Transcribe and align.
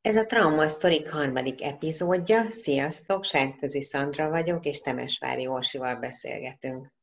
Ez 0.00 0.16
a 0.16 0.24
Trauma 0.24 0.68
Sztorik 0.68 1.10
harmadik 1.10 1.62
epizódja. 1.62 2.50
Sziasztok, 2.50 3.24
Sárközi 3.24 3.82
Szandra 3.82 4.28
vagyok, 4.28 4.64
és 4.64 4.80
Temesvári 4.80 5.46
Orsival 5.46 5.96
beszélgetünk. 5.96 6.94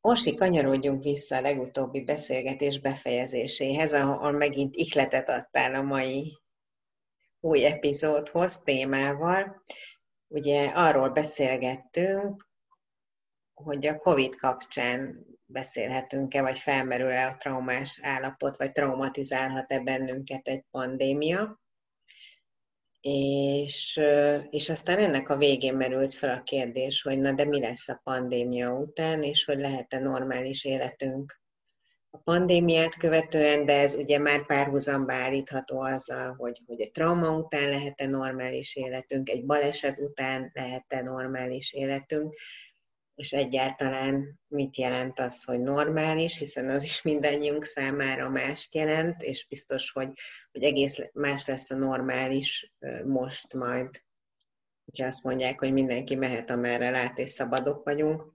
Orsi, 0.00 0.34
kanyarodjunk 0.34 1.02
vissza 1.02 1.36
a 1.36 1.40
legutóbbi 1.40 2.04
beszélgetés 2.04 2.80
befejezéséhez, 2.80 3.92
ahol 3.92 4.32
megint 4.32 4.76
ihletet 4.76 5.28
adtál 5.28 5.74
a 5.74 5.82
mai 5.82 6.38
új 7.40 7.64
epizódhoz 7.64 8.60
témával. 8.64 9.62
Ugye 10.28 10.68
arról 10.68 11.08
beszélgettünk, 11.08 12.48
hogy 13.54 13.86
a 13.86 13.96
COVID 13.96 14.36
kapcsán 14.36 15.26
beszélhetünk-e, 15.44 16.42
vagy 16.42 16.58
felmerül-e 16.58 17.26
a 17.26 17.36
traumás 17.36 18.00
állapot, 18.02 18.56
vagy 18.56 18.72
traumatizálhat-e 18.72 19.80
bennünket 19.80 20.48
egy 20.48 20.64
pandémia 20.70 21.61
és, 23.02 24.00
és 24.50 24.70
aztán 24.70 24.98
ennek 24.98 25.28
a 25.28 25.36
végén 25.36 25.74
merült 25.74 26.14
fel 26.14 26.38
a 26.38 26.42
kérdés, 26.42 27.02
hogy 27.02 27.20
na 27.20 27.32
de 27.32 27.44
mi 27.44 27.60
lesz 27.60 27.88
a 27.88 28.00
pandémia 28.02 28.70
után, 28.70 29.22
és 29.22 29.44
hogy 29.44 29.58
lehet-e 29.58 29.98
normális 29.98 30.64
életünk? 30.64 31.40
A 32.10 32.18
pandémiát 32.18 32.96
követően, 32.96 33.64
de 33.64 33.80
ez 33.80 33.94
ugye 33.94 34.18
már 34.18 34.46
párhuzamba 34.46 35.12
állítható 35.12 35.80
azzal, 35.80 36.34
hogy, 36.34 36.60
hogy 36.66 36.80
egy 36.80 36.90
trauma 36.90 37.30
után 37.30 37.68
lehet-e 37.68 38.06
normális 38.06 38.76
életünk, 38.76 39.28
egy 39.28 39.44
baleset 39.44 39.98
után 39.98 40.50
lehet-e 40.54 41.02
normális 41.02 41.72
életünk, 41.72 42.34
és 43.14 43.32
egyáltalán 43.32 44.40
mit 44.48 44.76
jelent 44.76 45.18
az, 45.18 45.44
hogy 45.44 45.60
normális, 45.60 46.38
hiszen 46.38 46.68
az 46.68 46.84
is 46.84 47.02
mindannyiunk 47.02 47.64
számára 47.64 48.28
mást 48.28 48.74
jelent, 48.74 49.22
és 49.22 49.46
biztos, 49.48 49.90
hogy, 49.90 50.08
hogy 50.52 50.62
egész 50.62 50.98
más 51.12 51.46
lesz 51.46 51.70
a 51.70 51.76
normális 51.76 52.72
most 53.04 53.54
majd, 53.54 53.88
hogyha 54.84 55.06
azt 55.06 55.22
mondják, 55.22 55.58
hogy 55.58 55.72
mindenki 55.72 56.14
mehet, 56.14 56.50
amerre 56.50 56.90
lát, 56.90 57.18
és 57.18 57.30
szabadok 57.30 57.84
vagyunk, 57.84 58.32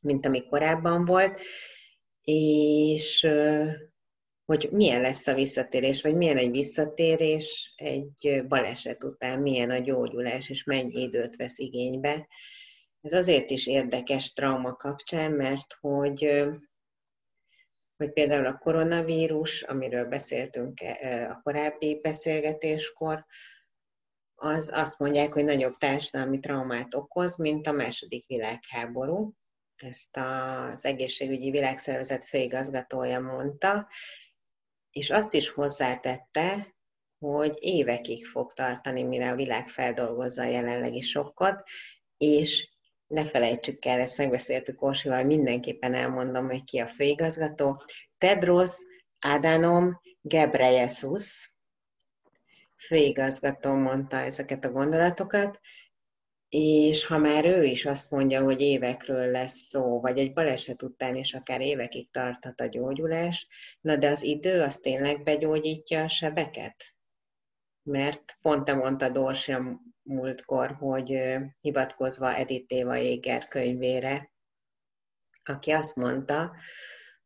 mint 0.00 0.26
ami 0.26 0.46
korábban 0.46 1.04
volt, 1.04 1.40
és 2.22 3.28
hogy 4.44 4.68
milyen 4.72 5.00
lesz 5.00 5.26
a 5.26 5.34
visszatérés, 5.34 6.02
vagy 6.02 6.14
milyen 6.14 6.36
egy 6.36 6.50
visszatérés 6.50 7.72
egy 7.76 8.44
baleset 8.48 9.04
után, 9.04 9.40
milyen 9.40 9.70
a 9.70 9.78
gyógyulás, 9.78 10.50
és 10.50 10.64
mennyi 10.64 11.02
időt 11.02 11.36
vesz 11.36 11.58
igénybe, 11.58 12.28
ez 13.00 13.12
azért 13.12 13.50
is 13.50 13.66
érdekes 13.66 14.32
trauma 14.32 14.74
kapcsán, 14.74 15.32
mert 15.32 15.72
hogy, 15.80 16.44
hogy 17.96 18.12
például 18.12 18.46
a 18.46 18.58
koronavírus, 18.58 19.62
amiről 19.62 20.04
beszéltünk 20.04 20.80
a 21.30 21.40
korábbi 21.42 22.00
beszélgetéskor, 22.02 23.26
az 24.34 24.70
azt 24.72 24.98
mondják, 24.98 25.32
hogy 25.32 25.44
nagyobb 25.44 25.74
társadalmi 25.74 26.38
traumát 26.38 26.94
okoz, 26.94 27.36
mint 27.36 27.66
a 27.66 27.72
második 27.72 28.26
világháború. 28.26 29.34
Ezt 29.76 30.16
az 30.16 30.84
egészségügyi 30.84 31.50
világszervezet 31.50 32.24
főigazgatója 32.24 33.20
mondta, 33.20 33.88
és 34.90 35.10
azt 35.10 35.34
is 35.34 35.48
hozzátette, 35.48 36.74
hogy 37.18 37.56
évekig 37.58 38.26
fog 38.26 38.52
tartani, 38.52 39.02
mire 39.02 39.30
a 39.30 39.34
világ 39.34 39.68
feldolgozza 39.68 40.42
a 40.42 40.46
jelenlegi 40.46 41.00
sokkot, 41.00 41.62
és 42.16 42.70
ne 43.10 43.24
felejtsük 43.24 43.84
el, 43.84 44.00
ezt 44.00 44.18
megbeszéltük 44.18 44.82
Orsival, 44.82 45.24
mindenképpen 45.24 45.94
elmondom, 45.94 46.46
hogy 46.46 46.64
ki 46.64 46.78
a 46.78 46.86
főigazgató. 46.86 47.82
Tedros 48.18 48.76
Adhanom 49.20 50.00
Ghebreyesus 50.20 51.54
főigazgató 52.76 53.74
mondta 53.74 54.16
ezeket 54.16 54.64
a 54.64 54.70
gondolatokat, 54.70 55.60
és 56.48 57.06
ha 57.06 57.18
már 57.18 57.44
ő 57.44 57.64
is 57.64 57.84
azt 57.84 58.10
mondja, 58.10 58.42
hogy 58.42 58.60
évekről 58.60 59.30
lesz 59.30 59.56
szó, 59.68 60.00
vagy 60.00 60.18
egy 60.18 60.32
baleset 60.32 60.82
után 60.82 61.14
is 61.14 61.34
akár 61.34 61.60
évekig 61.60 62.10
tarthat 62.10 62.60
a 62.60 62.66
gyógyulás, 62.66 63.46
na 63.80 63.96
de 63.96 64.08
az 64.08 64.22
idő 64.22 64.62
az 64.62 64.76
tényleg 64.76 65.22
begyógyítja 65.22 66.02
a 66.02 66.08
sebeket? 66.08 66.84
Mert 67.82 68.38
pont 68.42 68.64
te 68.64 68.74
mondta 68.74 69.08
Dorsi 69.08 69.52
múltkor, 70.10 70.70
hogy 70.70 71.36
hivatkozva 71.60 72.34
Edith 72.34 72.72
Éva 72.74 72.94
Jéger 72.94 73.48
könyvére, 73.48 74.30
aki 75.44 75.70
azt 75.70 75.96
mondta, 75.96 76.52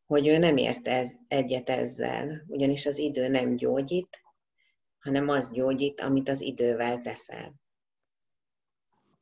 hogy 0.06 0.26
ő 0.26 0.38
nem 0.38 0.56
ért 0.56 0.88
ez, 0.88 1.12
egyet 1.26 1.70
ezzel, 1.70 2.44
ugyanis 2.46 2.86
az 2.86 2.98
idő 2.98 3.28
nem 3.28 3.56
gyógyít, 3.56 4.22
hanem 4.98 5.28
az 5.28 5.52
gyógyít, 5.52 6.00
amit 6.00 6.28
az 6.28 6.40
idővel 6.40 6.96
teszel. 6.96 7.54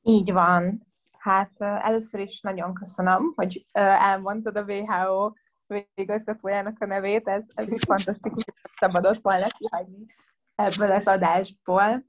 Így 0.02 0.32
van. 0.32 0.86
Hát 1.18 1.60
először 1.60 2.20
is 2.20 2.40
nagyon 2.40 2.74
köszönöm, 2.74 3.32
hogy 3.34 3.66
elmondtad 3.72 4.56
a 4.56 4.64
WHO 4.64 5.32
főigazgatójának 5.66 6.80
a 6.80 6.86
nevét, 6.86 7.28
ez, 7.28 7.44
ez 7.54 7.72
is 7.72 7.80
fantasztikus, 7.86 8.44
szabadott 8.78 9.20
volna 9.20 9.46
kihagyni 9.48 10.06
ebből 10.54 10.92
az 10.92 11.06
adásból. 11.06 12.04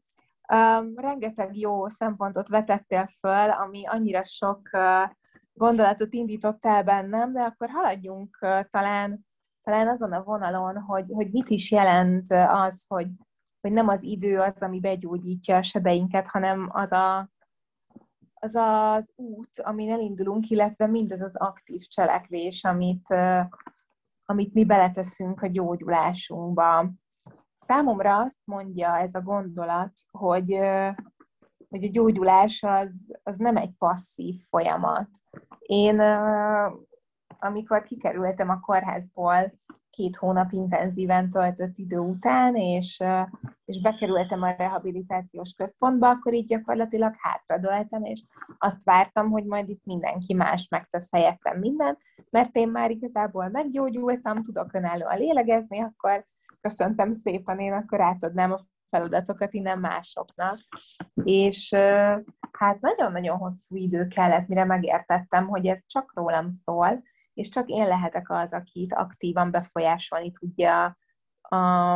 Um, 0.51 0.93
rengeteg 0.95 1.57
jó 1.57 1.87
szempontot 1.87 2.47
vetettél 2.47 3.07
föl, 3.19 3.49
ami 3.49 3.85
annyira 3.85 4.25
sok 4.25 4.69
uh, 4.71 5.09
gondolatot 5.53 6.13
indított 6.13 6.65
el 6.65 6.83
bennem, 6.83 7.33
de 7.33 7.41
akkor 7.41 7.69
haladjunk 7.69 8.37
uh, 8.41 8.59
talán, 8.69 9.25
talán 9.61 9.87
azon 9.87 10.13
a 10.13 10.23
vonalon, 10.23 10.77
hogy, 10.77 11.05
hogy 11.07 11.31
mit 11.31 11.49
is 11.49 11.71
jelent 11.71 12.25
az, 12.47 12.85
hogy, 12.87 13.07
hogy 13.61 13.71
nem 13.71 13.87
az 13.87 14.03
idő 14.03 14.39
az, 14.39 14.61
ami 14.61 14.79
begyógyítja 14.79 15.55
a 15.55 15.63
sebeinket, 15.63 16.27
hanem 16.27 16.69
az 16.71 16.91
a, 16.91 17.29
az, 18.33 18.55
az 18.55 19.11
út, 19.15 19.59
amin 19.59 19.91
elindulunk, 19.91 20.49
illetve 20.49 20.87
mindez 20.87 21.21
az 21.21 21.35
aktív 21.35 21.81
cselekvés, 21.81 22.63
amit, 22.63 23.09
uh, 23.09 23.45
amit 24.25 24.53
mi 24.53 24.65
beleteszünk 24.65 25.41
a 25.41 25.47
gyógyulásunkba. 25.47 26.91
Számomra 27.65 28.17
azt 28.17 28.39
mondja 28.43 28.97
ez 28.97 29.13
a 29.13 29.21
gondolat, 29.21 29.91
hogy, 30.11 30.59
hogy 31.69 31.83
a 31.83 31.89
gyógyulás 31.91 32.63
az, 32.63 32.93
az 33.23 33.37
nem 33.37 33.57
egy 33.57 33.71
passzív 33.77 34.35
folyamat. 34.49 35.09
Én, 35.59 35.99
amikor 37.39 37.83
kikerültem 37.83 38.49
a 38.49 38.59
kórházból 38.59 39.53
két 39.89 40.15
hónap 40.15 40.51
intenzíven 40.51 41.29
töltött 41.29 41.77
idő 41.77 41.97
után, 41.97 42.55
és, 42.55 43.03
és 43.65 43.81
bekerültem 43.81 44.41
a 44.41 44.55
rehabilitációs 44.57 45.53
központba, 45.53 46.09
akkor 46.09 46.33
így 46.33 46.47
gyakorlatilag 46.47 47.13
hátradőltem, 47.17 48.03
és 48.03 48.23
azt 48.57 48.83
vártam, 48.83 49.29
hogy 49.29 49.45
majd 49.45 49.69
itt 49.69 49.85
mindenki 49.85 50.33
más 50.33 50.67
megtesz 50.67 51.11
helyettem 51.11 51.59
mindent, 51.59 51.97
mert 52.29 52.55
én 52.55 52.69
már 52.69 52.91
igazából 52.91 53.49
meggyógyultam, 53.49 54.43
tudok 54.43 54.73
önállóan 54.73 55.17
lélegezni, 55.17 55.79
akkor 55.79 56.25
köszöntem 56.63 57.13
szépen, 57.13 57.59
én 57.59 57.73
akkor 57.73 58.01
átadnám 58.01 58.51
a 58.51 58.59
feladatokat 58.89 59.53
innen 59.53 59.79
másoknak. 59.79 60.57
És 61.23 61.73
hát 62.51 62.79
nagyon-nagyon 62.79 63.37
hosszú 63.37 63.75
idő 63.75 64.07
kellett, 64.07 64.47
mire 64.47 64.65
megértettem, 64.65 65.47
hogy 65.47 65.65
ez 65.65 65.81
csak 65.87 66.11
rólam 66.15 66.49
szól, 66.49 67.03
és 67.33 67.49
csak 67.49 67.69
én 67.69 67.87
lehetek 67.87 68.29
az, 68.29 68.51
akit 68.51 68.93
aktívan 68.93 69.51
befolyásolni 69.51 70.31
tudja 70.31 70.97
a, 71.41 71.95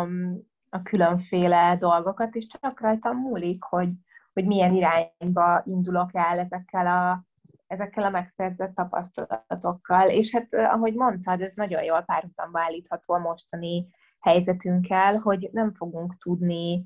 a 0.70 0.82
különféle 0.84 1.76
dolgokat, 1.78 2.36
és 2.36 2.48
csak 2.48 2.80
rajtam 2.80 3.18
múlik, 3.18 3.64
hogy, 3.64 3.90
hogy 4.34 4.46
milyen 4.46 4.76
irányba 4.76 5.62
indulok 5.64 6.10
el 6.14 6.40
ezekkel 6.40 6.88
a, 6.88 7.26
ezekkel 7.68 8.04
a 8.04 8.10
megszerzett 8.10 8.76
tapasztalatokkal. 8.76 10.10
És 10.10 10.32
hát, 10.32 10.54
ahogy 10.54 10.94
mondtad, 10.94 11.42
ez 11.42 11.54
nagyon 11.54 11.84
jól 11.84 12.02
párhuzamba 12.02 12.60
állítható 12.60 13.14
a 13.14 13.20
mostani 13.20 13.88
helyzetünkkel, 14.20 15.16
hogy 15.16 15.50
nem 15.52 15.74
fogunk 15.74 16.18
tudni 16.18 16.86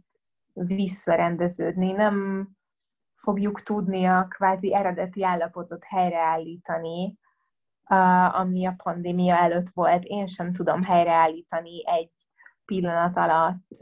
visszarendeződni, 0.54 1.92
nem 1.92 2.48
fogjuk 3.16 3.64
tudni 3.64 4.06
a 4.06 4.28
kvázi 4.30 4.74
eredeti 4.74 5.24
állapotot 5.24 5.84
helyreállítani, 5.84 7.20
ami 8.32 8.66
a 8.66 8.76
pandémia 8.84 9.36
előtt 9.36 9.70
volt. 9.74 10.04
Én 10.04 10.28
sem 10.28 10.54
tudom 10.54 10.84
helyreállítani 10.84 11.88
egy 11.88 12.12
pillanat 12.66 13.18
alatt 13.18 13.78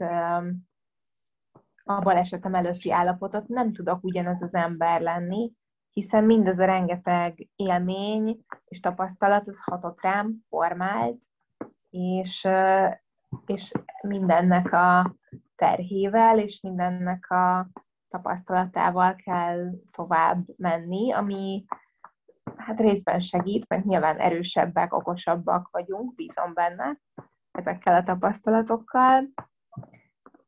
a 1.84 2.00
balesetem 2.00 2.54
előtti 2.54 2.92
állapotot. 2.92 3.48
Nem 3.48 3.72
tudok 3.72 4.04
ugyanaz 4.04 4.42
az 4.42 4.54
ember 4.54 5.00
lenni, 5.00 5.52
hiszen 5.92 6.24
mindaz 6.24 6.58
a 6.58 6.64
rengeteg 6.64 7.48
élmény 7.56 8.44
és 8.64 8.80
tapasztalat 8.80 9.48
az 9.48 9.60
hatott 9.62 10.00
rám, 10.00 10.44
formált, 10.48 11.18
és 11.90 12.48
és 13.46 13.72
mindennek 14.02 14.72
a 14.72 15.14
terhével, 15.56 16.38
és 16.38 16.60
mindennek 16.60 17.30
a 17.30 17.68
tapasztalatával 18.08 19.14
kell 19.14 19.70
tovább 19.90 20.44
menni, 20.56 21.12
ami 21.12 21.64
hát 22.56 22.80
részben 22.80 23.20
segít, 23.20 23.68
mert 23.68 23.84
nyilván 23.84 24.18
erősebbek, 24.18 24.94
okosabbak 24.94 25.68
vagyunk, 25.70 26.14
bízom 26.14 26.54
benne 26.54 27.00
ezekkel 27.50 27.94
a 27.94 28.02
tapasztalatokkal. 28.02 29.28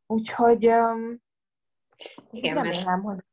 úgyhogy 0.06 0.66
um, 0.66 1.20
Igen, 2.30 2.54
remélem, 2.54 3.00
mert... 3.00 3.02
hogy 3.02 3.24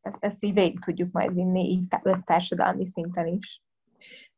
ezt, 0.00 0.16
ezt 0.20 0.44
így 0.44 0.54
végig 0.54 0.80
tudjuk 0.80 1.12
majd 1.12 1.34
vinni, 1.34 1.70
így 1.70 1.84
társadalmi 2.24 2.86
szinten 2.86 3.26
is. 3.26 3.62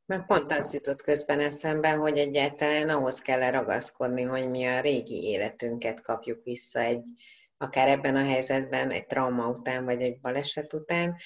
Meg 0.07 0.25
pont 0.25 0.53
az 0.53 0.75
jutott 0.75 1.03
közben 1.03 1.41
eszembe, 1.41 1.91
hogy 1.91 2.19
egyáltalán 2.19 2.89
ahhoz 2.89 3.21
kell 3.21 3.51
ragaszkodni, 3.51 4.23
hogy 4.23 4.51
mi 4.51 4.65
a 4.67 4.81
régi 4.81 5.23
életünket 5.23 6.01
kapjuk 6.01 6.45
vissza 6.45 6.81
egy, 6.81 7.09
akár 7.57 7.89
ebben 7.89 8.17
a 8.17 8.25
helyzetben, 8.25 8.91
egy 8.91 9.07
trauma 9.07 9.49
után, 9.49 9.85
vagy 9.85 10.03
egy 10.03 10.21
baleset 10.21 10.73
után, 10.73 11.17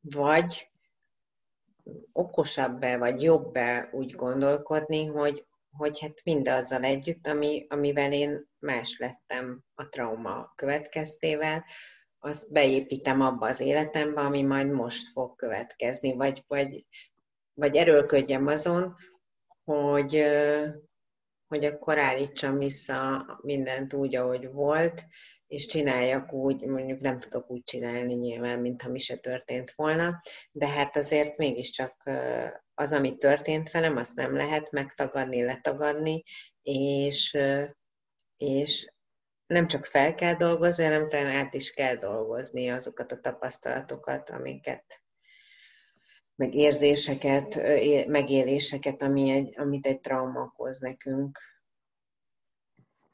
vagy 0.00 0.70
okosabb-e, 2.12 2.96
vagy 2.96 3.22
jobb-e 3.22 3.88
úgy 3.92 4.14
gondolkodni, 4.14 5.06
hogy, 5.06 5.44
hogy 5.70 6.00
hát 6.00 6.20
mindazzal 6.24 6.82
együtt, 6.82 7.26
ami, 7.26 7.66
amivel 7.68 8.12
én 8.12 8.48
más 8.58 8.98
lettem 8.98 9.64
a 9.74 9.88
trauma 9.88 10.52
következtével, 10.56 11.64
azt 12.18 12.52
beépítem 12.52 13.20
abba 13.20 13.46
az 13.46 13.60
életembe, 13.60 14.20
ami 14.20 14.42
majd 14.42 14.70
most 14.70 15.08
fog 15.08 15.36
következni, 15.36 16.14
vagy, 16.14 16.44
vagy, 16.46 16.86
vagy 17.56 17.76
erőlködjem 17.76 18.46
azon, 18.46 18.96
hogy, 19.64 20.24
hogy 21.46 21.64
akkor 21.64 21.98
állítsam 21.98 22.58
vissza 22.58 23.26
mindent 23.42 23.94
úgy, 23.94 24.16
ahogy 24.16 24.50
volt, 24.52 25.04
és 25.46 25.66
csináljak 25.66 26.32
úgy, 26.32 26.64
mondjuk 26.64 27.00
nem 27.00 27.18
tudok 27.18 27.50
úgy 27.50 27.62
csinálni 27.62 28.14
nyilván, 28.14 28.58
mintha 28.58 28.90
mi 28.90 28.98
se 28.98 29.16
történt 29.16 29.72
volna, 29.74 30.22
de 30.52 30.68
hát 30.68 30.96
azért 30.96 31.36
mégiscsak 31.36 32.10
az, 32.74 32.92
ami 32.92 33.16
történt 33.16 33.70
velem, 33.70 33.96
azt 33.96 34.16
nem 34.16 34.36
lehet 34.36 34.70
megtagadni, 34.70 35.44
letagadni, 35.44 36.22
és, 36.62 37.38
és 38.36 38.92
nem 39.46 39.66
csak 39.66 39.84
fel 39.84 40.14
kell 40.14 40.34
dolgozni, 40.34 40.84
hanem 40.84 41.08
talán 41.08 41.26
át 41.26 41.54
is 41.54 41.70
kell 41.70 41.94
dolgozni 41.94 42.70
azokat 42.70 43.12
a 43.12 43.20
tapasztalatokat, 43.20 44.30
amiket, 44.30 45.05
meg 46.36 46.54
érzéseket, 46.54 47.60
megéléseket, 48.06 49.02
ami 49.02 49.30
egy, 49.30 49.58
amit 49.58 49.86
egy 49.86 50.00
trauma 50.00 50.42
okoz 50.42 50.78
nekünk. 50.80 51.38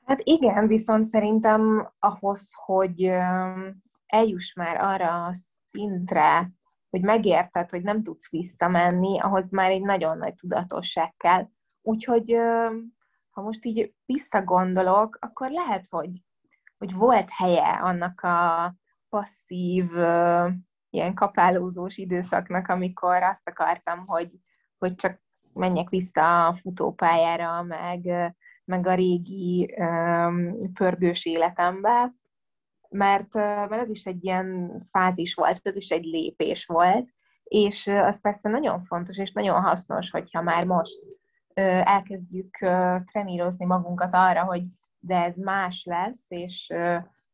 Hát 0.05 0.21
igen, 0.23 0.67
viszont 0.67 1.07
szerintem 1.07 1.93
ahhoz, 1.99 2.51
hogy 2.65 3.13
eljuss 4.07 4.55
már 4.55 4.77
arra 4.77 5.27
a 5.27 5.35
szintre, 5.71 6.51
hogy 6.91 7.01
megérted, 7.01 7.71
hogy 7.71 7.83
nem 7.83 8.03
tudsz 8.03 8.31
visszamenni, 8.31 9.21
ahhoz 9.21 9.51
már 9.51 9.71
egy 9.71 9.83
nagyon 9.83 10.19
nagy 10.19 10.35
tudatosság 10.35 11.15
kell. 11.17 11.49
Úgyhogy 11.83 12.37
ha 13.31 13.43
most 13.43 13.65
így 13.65 13.95
visszagondolok, 14.07 15.19
akkor 15.21 15.51
lehet, 15.51 15.87
hogy, 15.91 16.11
hogy 16.79 16.95
volt 16.95 17.29
helye 17.31 17.69
annak 17.69 18.21
a 18.21 18.75
passzív, 19.09 19.91
ilyen 20.93 21.15
kapálózós 21.15 21.97
időszaknak, 21.97 22.69
amikor 22.69 23.23
azt 23.23 23.49
akartam, 23.49 24.03
hogy, 24.07 24.31
hogy 24.79 24.95
csak 24.95 25.21
menjek 25.53 25.89
vissza 25.89 26.47
a 26.47 26.55
futópályára, 26.55 27.63
meg, 27.63 28.33
meg 28.65 28.87
a 28.87 28.95
régi 28.95 29.75
um, 29.77 30.73
pörgős 30.73 31.25
életembe, 31.25 32.15
mert, 32.89 33.35
mert 33.35 33.73
ez 33.73 33.89
is 33.89 34.05
egy 34.05 34.25
ilyen 34.25 34.79
fázis 34.91 35.35
volt, 35.35 35.61
ez 35.63 35.77
is 35.77 35.89
egy 35.89 36.05
lépés 36.05 36.67
volt, 36.67 37.09
és 37.45 37.87
az 37.87 38.21
persze 38.21 38.49
nagyon 38.49 38.85
fontos 38.85 39.19
és 39.19 39.33
nagyon 39.33 39.63
hasznos, 39.63 40.11
hogyha 40.11 40.43
már 40.43 40.65
most 40.65 40.99
elkezdjük 41.85 42.57
trenírozni 43.13 43.65
magunkat 43.65 44.15
arra, 44.15 44.45
hogy 44.45 44.63
de 44.99 45.25
ez 45.25 45.37
más 45.37 45.85
lesz, 45.85 46.25
és 46.29 46.73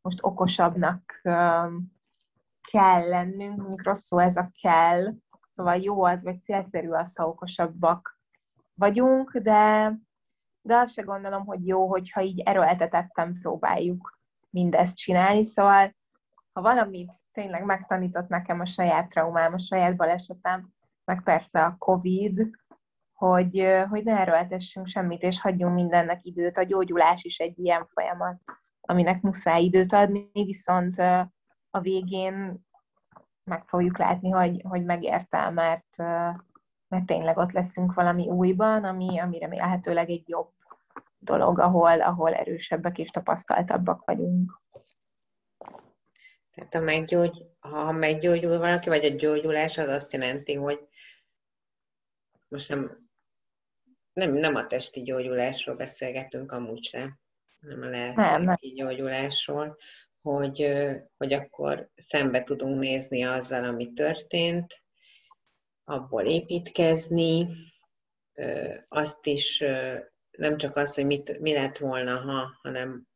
most 0.01 0.19
okosabbnak 0.21 1.21
kell 2.71 3.09
lennünk, 3.09 3.57
mondjuk 3.57 3.83
rossz 3.83 4.05
szó 4.05 4.19
ez 4.19 4.37
a 4.37 4.51
kell, 4.61 5.13
szóval 5.55 5.77
jó 5.77 6.05
az, 6.05 6.23
vagy 6.23 6.43
célszerű 6.43 6.89
az, 6.89 7.17
ha 7.17 7.29
okosabbak 7.29 8.21
vagyunk, 8.75 9.37
de, 9.39 9.93
de 10.61 10.77
azt 10.77 10.93
se 10.93 11.03
gondolom, 11.03 11.47
hogy 11.47 11.67
jó, 11.67 11.89
hogyha 11.89 12.21
így 12.21 12.41
erőltetettem 12.41 13.39
próbáljuk 13.41 14.19
mindezt 14.51 14.97
csinálni, 14.97 15.45
szóval 15.45 15.97
ha 16.53 16.61
valamit 16.61 17.13
tényleg 17.33 17.65
megtanított 17.65 18.29
nekem 18.29 18.61
a 18.61 18.67
saját 18.67 19.09
traumám, 19.09 19.53
a 19.53 19.59
saját 19.59 19.97
balesetem, 19.97 20.73
meg 21.05 21.23
persze 21.23 21.65
a 21.65 21.77
Covid, 21.79 22.51
hogy, 23.13 23.85
hogy 23.89 24.05
ne 24.05 24.19
erőltessünk 24.19 24.87
semmit, 24.87 25.23
és 25.23 25.41
hagyjunk 25.41 25.75
mindennek 25.75 26.25
időt. 26.25 26.57
A 26.57 26.63
gyógyulás 26.63 27.25
is 27.25 27.39
egy 27.39 27.59
ilyen 27.59 27.87
folyamat, 27.87 28.37
aminek 28.81 29.21
muszáj 29.21 29.63
időt 29.63 29.93
adni, 29.93 30.31
viszont 30.33 30.97
a 31.79 31.81
végén 31.81 32.67
meg 33.45 33.65
fogjuk 33.67 33.99
látni, 33.99 34.31
hogy, 34.31 34.63
hogy 34.69 34.85
megérte, 34.85 35.51
mert, 35.51 35.97
mert 36.89 37.07
tényleg 37.07 37.37
ott 37.37 37.53
leszünk 37.53 37.95
valami 37.95 38.29
újban, 38.29 38.85
ami, 38.85 39.19
ami 39.19 39.39
remélhetőleg 39.39 40.11
egy 40.11 40.29
jobb 40.29 40.51
dolog, 41.19 41.59
ahol, 41.59 42.01
ahol 42.01 42.35
erősebbek 42.35 42.99
és 42.99 43.09
tapasztaltabbak 43.09 44.05
vagyunk. 44.05 44.61
Tehát 46.51 46.75
ha, 46.75 46.81
meggyógy, 46.81 47.47
ha 47.59 47.93
meggyógyul 47.93 48.59
valaki, 48.59 48.89
vagy 48.89 49.05
a 49.05 49.15
gyógyulás 49.17 49.79
az 49.79 49.89
azt 49.89 50.13
jelenti, 50.13 50.55
hogy 50.55 50.89
most 52.49 52.69
nem 52.69 53.09
nem, 54.19 54.33
nem 54.33 54.55
a 54.55 54.67
testi 54.67 55.03
gyógyulásról 55.03 55.77
beszélgetünk 55.77 56.53
amúgy 56.53 56.83
sem, 56.83 57.19
hanem 57.61 57.83
a 57.83 57.89
lelki 58.39 58.69
gyógyulásról, 58.69 59.77
hogy, 60.23 60.73
hogy 61.17 61.33
akkor 61.33 61.91
szembe 61.95 62.43
tudunk 62.43 62.81
nézni 62.81 63.23
azzal, 63.23 63.65
ami 63.65 63.93
történt, 63.93 64.83
abból 65.85 66.25
építkezni, 66.25 67.49
azt 68.89 69.27
is 69.27 69.65
nem 70.31 70.57
csak 70.57 70.77
az, 70.77 70.95
hogy 70.95 71.07
mit, 71.07 71.41
mi 71.41 71.53
lett 71.53 71.79
volna, 71.79 72.17
ha, 72.17 72.59
hanem, 72.63 73.07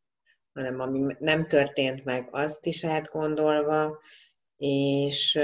hanem 0.52 0.80
ami 0.80 1.16
nem 1.18 1.44
történt 1.44 2.04
meg, 2.04 2.28
azt 2.30 2.66
is 2.66 2.84
átgondolva, 2.84 3.98
és 4.56 5.40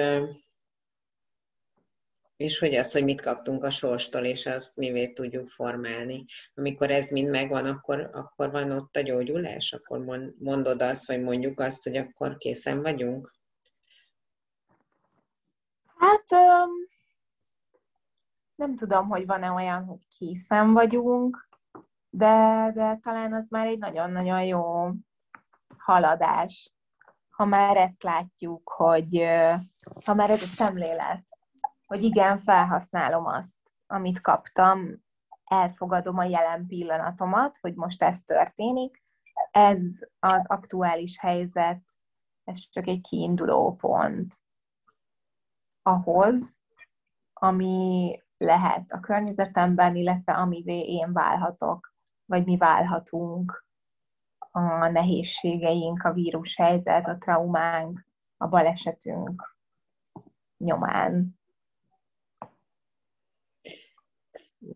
és 2.38 2.58
hogy 2.58 2.74
az, 2.74 2.92
hogy 2.92 3.04
mit 3.04 3.20
kaptunk 3.20 3.64
a 3.64 3.70
sorstól, 3.70 4.24
és 4.24 4.46
azt 4.46 4.76
mivé 4.76 5.08
tudjuk 5.12 5.48
formálni. 5.48 6.24
Amikor 6.54 6.90
ez 6.90 7.10
mind 7.10 7.28
megvan, 7.28 7.66
akkor, 7.66 8.10
akkor 8.12 8.50
van 8.50 8.70
ott 8.70 8.96
a 8.96 9.00
gyógyulás? 9.00 9.72
Akkor 9.72 9.98
mondod 10.38 10.82
azt, 10.82 11.06
vagy 11.06 11.22
mondjuk 11.22 11.60
azt, 11.60 11.82
hogy 11.82 11.96
akkor 11.96 12.36
készen 12.36 12.82
vagyunk? 12.82 13.34
Hát 15.96 16.24
um, 16.30 16.70
nem 18.54 18.76
tudom, 18.76 19.08
hogy 19.08 19.26
van-e 19.26 19.50
olyan, 19.50 19.84
hogy 19.84 20.06
készen 20.18 20.72
vagyunk, 20.72 21.48
de, 22.10 22.70
de 22.74 22.96
talán 23.02 23.32
az 23.32 23.48
már 23.48 23.66
egy 23.66 23.78
nagyon-nagyon 23.78 24.44
jó 24.44 24.90
haladás, 25.78 26.72
ha 27.28 27.44
már 27.44 27.76
ezt 27.76 28.02
látjuk, 28.02 28.68
hogy 28.68 29.24
ha 30.04 30.14
már 30.14 30.30
ez 30.30 30.42
a 30.42 30.46
szemlélet 30.46 31.27
hogy 31.88 32.02
igen, 32.02 32.40
felhasználom 32.40 33.26
azt, 33.26 33.60
amit 33.86 34.20
kaptam, 34.20 35.02
elfogadom 35.44 36.18
a 36.18 36.24
jelen 36.24 36.66
pillanatomat, 36.66 37.58
hogy 37.60 37.74
most 37.74 38.02
ez 38.02 38.24
történik. 38.24 39.02
Ez 39.50 39.80
az 40.18 40.42
aktuális 40.46 41.18
helyzet, 41.18 41.82
ez 42.44 42.58
csak 42.70 42.86
egy 42.86 43.00
kiinduló 43.00 43.76
pont 43.76 44.34
ahhoz, 45.82 46.62
ami 47.32 48.22
lehet 48.36 48.92
a 48.92 49.00
környezetemben, 49.00 49.96
illetve 49.96 50.32
amivé 50.32 50.80
én 50.80 51.12
válhatok, 51.12 51.94
vagy 52.24 52.44
mi 52.44 52.56
válhatunk 52.56 53.66
a 54.50 54.88
nehézségeink, 54.88 56.04
a 56.04 56.12
vírushelyzet, 56.12 57.08
a 57.08 57.18
traumánk, 57.18 58.06
a 58.36 58.46
balesetünk 58.46 59.56
nyomán. 60.56 61.37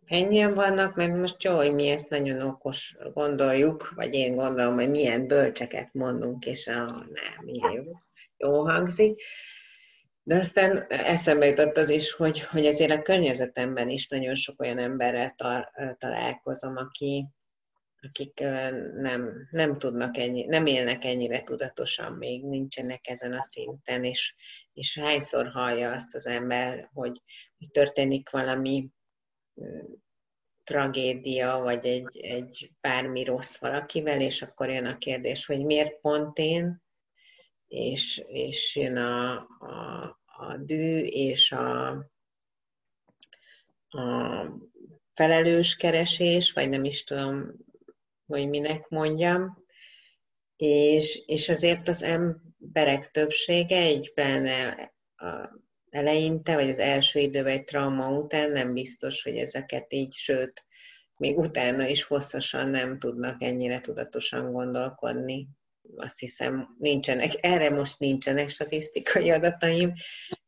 Ennyien 0.06 0.54
vannak, 0.54 0.94
mert 0.94 1.16
most 1.16 1.42
jó, 1.42 1.54
hogy 1.54 1.74
mi 1.74 1.88
ezt 1.88 2.08
nagyon 2.08 2.40
okos 2.40 2.96
gondoljuk, 3.12 3.92
vagy 3.94 4.14
én 4.14 4.34
gondolom, 4.34 4.74
hogy 4.74 4.90
milyen 4.90 5.26
bölcseket 5.26 5.92
mondunk, 5.92 6.46
és 6.46 6.66
a, 6.66 6.84
nem, 6.84 7.44
milyen 7.44 7.72
jó, 7.72 7.92
jó 8.36 8.64
hangzik. 8.64 9.22
De 10.22 10.36
aztán 10.36 10.86
eszembe 10.88 11.46
jutott 11.46 11.76
az 11.76 11.88
is, 11.88 12.12
hogy, 12.12 12.40
hogy 12.40 12.66
azért 12.66 12.90
a 12.90 13.02
környezetemben 13.02 13.88
is 13.88 14.08
nagyon 14.08 14.34
sok 14.34 14.60
olyan 14.60 14.78
emberrel 14.78 15.34
találkozom, 15.98 16.76
aki, 16.76 17.26
akik 18.00 18.40
nem, 18.94 19.48
nem 19.50 19.78
tudnak 19.78 20.16
ennyi, 20.16 20.44
nem 20.44 20.66
élnek 20.66 21.04
ennyire 21.04 21.42
tudatosan, 21.42 22.12
még 22.12 22.44
nincsenek 22.44 23.08
ezen 23.08 23.32
a 23.32 23.42
szinten, 23.42 24.04
és, 24.04 24.34
és 24.72 24.98
hányszor 24.98 25.48
hallja 25.48 25.92
azt 25.92 26.14
az 26.14 26.26
ember, 26.26 26.90
hogy, 26.92 27.22
hogy 27.58 27.70
történik 27.70 28.30
valami 28.30 28.90
tragédia, 30.64 31.58
vagy 31.58 31.86
egy, 31.86 32.16
egy 32.16 32.72
bármi 32.80 33.24
rossz 33.24 33.58
valakivel, 33.58 34.20
és 34.20 34.42
akkor 34.42 34.70
jön 34.70 34.86
a 34.86 34.98
kérdés, 34.98 35.46
hogy 35.46 35.64
miért 35.64 36.00
pont 36.00 36.38
én, 36.38 36.82
és, 37.68 38.24
és 38.26 38.76
jön 38.76 38.96
a, 38.96 39.32
a, 39.58 40.04
a 40.24 40.56
dű, 40.56 40.98
és 41.04 41.52
a, 41.52 41.88
a 43.88 44.46
felelős 45.14 45.76
keresés, 45.76 46.52
vagy 46.52 46.68
nem 46.68 46.84
is 46.84 47.04
tudom, 47.04 47.52
hogy 48.26 48.48
minek 48.48 48.88
mondjam, 48.88 49.64
és, 50.56 51.22
és 51.26 51.48
azért 51.48 51.88
az 51.88 52.02
emberek 52.02 53.10
többsége, 53.10 53.76
egy 53.76 54.12
pláne 54.14 54.92
a 55.16 55.60
eleinte, 55.92 56.54
vagy 56.54 56.68
az 56.68 56.78
első 56.78 57.20
időben 57.20 57.52
egy 57.52 57.64
trauma 57.64 58.08
után 58.10 58.50
nem 58.50 58.72
biztos, 58.72 59.22
hogy 59.22 59.36
ezeket 59.36 59.92
így, 59.92 60.12
sőt, 60.12 60.64
még 61.16 61.38
utána 61.38 61.86
is 61.86 62.02
hosszasan 62.02 62.68
nem 62.68 62.98
tudnak 62.98 63.42
ennyire 63.42 63.80
tudatosan 63.80 64.52
gondolkodni. 64.52 65.48
Azt 65.96 66.18
hiszem, 66.18 66.76
nincsenek, 66.78 67.32
erre 67.40 67.70
most 67.70 67.98
nincsenek 67.98 68.48
statisztikai 68.48 69.30
adataim, 69.30 69.92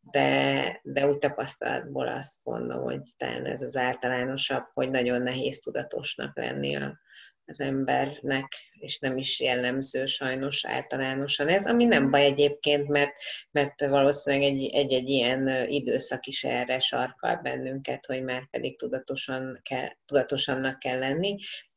de, 0.00 0.80
de 0.82 1.08
úgy 1.08 1.18
tapasztalatból 1.18 2.08
azt 2.08 2.44
mondom, 2.44 2.82
hogy 2.82 3.00
talán 3.16 3.46
ez 3.46 3.62
az 3.62 3.76
általánosabb, 3.76 4.64
hogy 4.74 4.88
nagyon 4.88 5.22
nehéz 5.22 5.58
tudatosnak 5.58 6.36
lenni 6.36 6.76
a, 6.76 6.98
az 7.46 7.60
embernek, 7.60 8.52
és 8.72 8.98
nem 8.98 9.16
is 9.16 9.40
jellemző 9.40 10.06
sajnos 10.06 10.66
általánosan 10.66 11.48
ez, 11.48 11.66
ami 11.66 11.84
nem 11.84 12.10
baj 12.10 12.24
egyébként, 12.24 12.88
mert, 12.88 13.12
mert 13.50 13.86
valószínűleg 13.86 14.48
egy, 14.48 14.74
egy-egy 14.74 15.08
ilyen 15.08 15.68
időszak 15.68 16.26
is 16.26 16.44
erre 16.44 16.78
sarkal 16.78 17.36
bennünket, 17.36 18.06
hogy 18.06 18.22
már 18.22 18.48
pedig 18.50 18.78
tudatosan 18.78 19.58
kell, 19.62 19.88
tudatosannak 20.06 20.78
kell 20.78 20.98
lenni, 20.98 21.36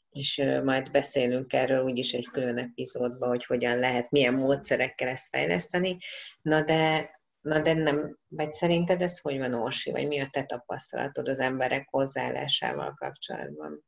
és 0.10 0.44
majd 0.64 0.92
beszélünk 0.92 1.54
erről 1.54 1.84
úgyis 1.84 2.14
egy 2.14 2.28
külön 2.32 2.58
epizódban, 2.58 3.30
hogy 3.30 3.46
hogyan 3.46 3.78
lehet, 3.80 4.12
milyen 4.12 4.34
módszerekkel 4.34 5.08
ezt 5.08 5.30
fejleszteni. 5.30 5.98
Na 6.42 6.62
de, 6.62 7.10
na 7.42 7.62
de 7.62 7.74
nem, 7.74 8.18
vagy 8.28 8.54
szerinted 8.54 9.02
ez 9.02 9.20
hogy 9.20 9.38
van, 9.38 9.54
Orsi, 9.54 9.92
vagy 9.92 10.08
mi 10.08 10.20
a 10.20 10.28
te 10.32 10.44
tapasztalatod 10.44 11.28
az 11.28 11.40
emberek 11.40 11.88
hozzáállásával 11.90 12.94
kapcsolatban? 12.94 13.86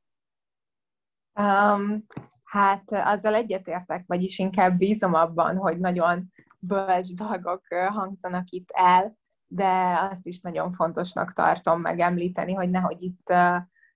Um, 1.39 2.05
hát 2.43 2.91
azzal 2.91 3.35
egyetértek, 3.35 4.03
vagyis 4.07 4.39
inkább 4.39 4.77
bízom 4.77 5.13
abban, 5.13 5.57
hogy 5.57 5.79
nagyon 5.79 6.31
bölcs 6.59 7.13
dolgok 7.13 7.61
hangzanak 7.87 8.49
itt 8.49 8.69
el, 8.73 9.17
de 9.47 9.99
azt 10.11 10.25
is 10.25 10.39
nagyon 10.39 10.71
fontosnak 10.71 11.33
tartom 11.33 11.81
megemlíteni, 11.81 12.53
hogy 12.53 12.69
nehogy 12.69 13.03
itt 13.03 13.33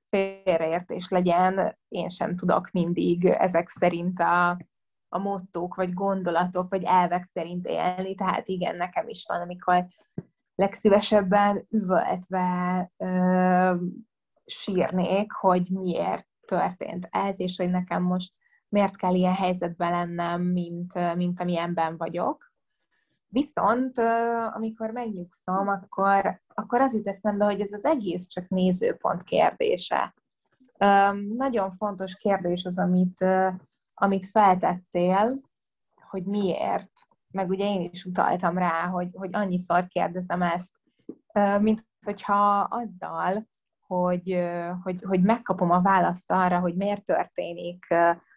félreértés 0.10 1.10
legyen, 1.10 1.78
én 1.88 2.10
sem 2.10 2.36
tudok 2.36 2.72
mindig 2.72 3.26
ezek 3.26 3.70
szerint 3.70 4.20
a, 4.20 4.50
a 5.10 5.18
mottók, 5.18 5.76
vagy 5.76 5.94
gondolatok, 5.94 6.70
vagy 6.70 6.84
elvek 6.84 7.26
szerint 7.26 7.66
élni, 7.66 8.16
tehát 8.16 8.48
igen, 8.48 8.76
nekem 8.76 9.08
is 9.08 9.26
van, 9.28 9.42
amikor 9.42 9.86
legszívesebben 10.56 11.66
üvöltve 11.70 12.92
ö, 12.98 13.76
sírnék, 14.46 15.32
hogy 15.32 15.70
miért 15.70 16.28
történt 16.46 17.08
ez, 17.12 17.40
és 17.40 17.58
hogy 17.58 17.70
nekem 17.70 18.04
most 18.04 18.34
miért 18.70 18.96
kell 18.96 19.14
ilyen 19.14 19.34
helyzetben 19.34 19.92
lennem, 19.92 20.42
mint, 20.42 21.16
mint 21.16 21.42
amilyenben 21.42 21.98
vagyok. 21.98 22.52
Viszont 23.28 23.98
amikor 24.54 24.92
megnyugszom, 24.92 25.68
akkor, 25.68 26.42
akkor 26.48 26.82
az 26.82 26.94
jut 26.94 27.08
eszembe, 27.08 27.46
hogy 27.46 27.62
ez 27.62 27.72
az 27.72 27.86
egész 27.86 28.28
csak 28.28 28.48
nézőpont 28.48 29.24
kérdése. 29.24 30.14
Nagyon 31.36 31.72
fontos 31.72 32.16
kérdés 32.16 32.66
az, 32.66 32.80
amit, 32.80 33.26
amit 33.94 34.26
feltettél, 34.26 35.42
hogy 36.10 36.24
miért. 36.24 36.92
Meg 37.32 37.50
ugye 37.50 37.66
én 37.66 37.90
is 37.92 38.06
utaltam 38.06 38.58
rá, 38.58 38.88
hogy, 38.88 39.10
hogy 39.14 39.30
annyiszor 39.32 39.88
kérdezem 39.88 40.42
ezt, 40.42 40.76
mint 41.60 41.86
hogyha 42.06 42.60
azzal, 42.60 43.48
hogy, 43.94 44.50
hogy, 44.84 45.04
hogy 45.04 45.22
megkapom 45.22 45.72
a 45.72 45.82
választ 45.82 46.32
arra, 46.32 46.60
hogy 46.60 46.76
miért 46.76 47.04
történik 47.04 47.88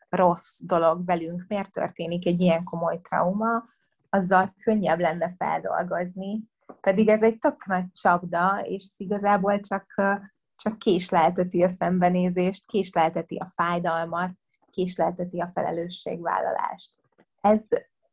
rossz 0.09 0.59
dolog 0.63 1.05
velünk, 1.05 1.45
miért 1.49 1.71
történik 1.71 2.27
egy 2.27 2.41
ilyen 2.41 2.65
komoly 2.65 3.01
trauma, 3.01 3.65
azzal 4.11 4.55
könnyebb 4.63 4.99
lenne 4.99 5.35
feldolgozni. 5.39 6.43
Pedig 6.81 7.09
ez 7.09 7.23
egy 7.23 7.39
tök 7.39 7.67
nagy 7.67 7.93
csapda, 7.93 8.61
és 8.63 8.89
ez 8.91 9.01
igazából 9.01 9.61
csak, 9.61 9.95
csak 10.57 10.79
késlelteti 10.79 11.63
a 11.63 11.69
szembenézést, 11.69 12.67
késlelteti 12.67 13.37
a 13.37 13.51
fájdalmat, 13.55 14.31
késlelteti 14.71 15.41
a 15.41 15.51
felelősségvállalást. 15.55 16.91
Ez 17.41 17.69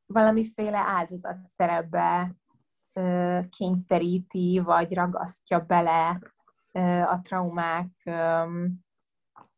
valamiféle 0.06 0.78
áldozat 0.78 1.38
szerepbe 1.46 2.36
kényszeríti, 3.58 4.62
vagy 4.64 4.94
ragasztja 4.94 5.60
bele 5.60 6.20
a 7.06 7.20
traumák 7.22 7.90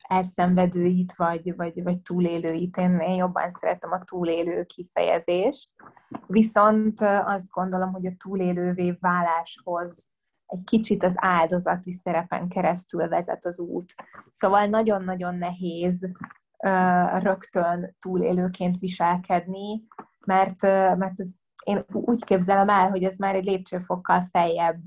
elszenvedőit, 0.08 1.16
vagy, 1.16 1.56
vagy, 1.56 1.84
vagy 1.84 2.02
túlélőit. 2.02 2.78
Én, 2.78 3.00
én 3.00 3.16
jobban 3.16 3.52
szeretem 3.52 3.92
a 3.92 4.04
túlélő 4.04 4.64
kifejezést. 4.64 5.74
Viszont 6.28 7.02
azt 7.02 7.50
gondolom, 7.50 7.92
hogy 7.92 8.06
a 8.06 8.16
túlélővé 8.18 8.98
váláshoz 9.00 10.08
egy 10.46 10.64
kicsit 10.64 11.04
az 11.04 11.14
áldozati 11.18 11.94
szerepen 11.94 12.48
keresztül 12.48 13.08
vezet 13.08 13.46
az 13.46 13.60
út. 13.60 13.94
Szóval 14.32 14.66
nagyon-nagyon 14.66 15.36
nehéz 15.36 16.10
rögtön 17.18 17.96
túlélőként 18.00 18.78
viselkedni, 18.78 19.84
mert, 20.26 20.62
mert 20.98 21.20
ez, 21.20 21.36
én 21.64 21.86
úgy 21.92 22.24
képzelem 22.24 22.70
el, 22.70 22.90
hogy 22.90 23.04
ez 23.04 23.18
már 23.18 23.36
egy 23.36 23.46
lépcsőfokkal 23.46 24.28
feljebb 24.32 24.84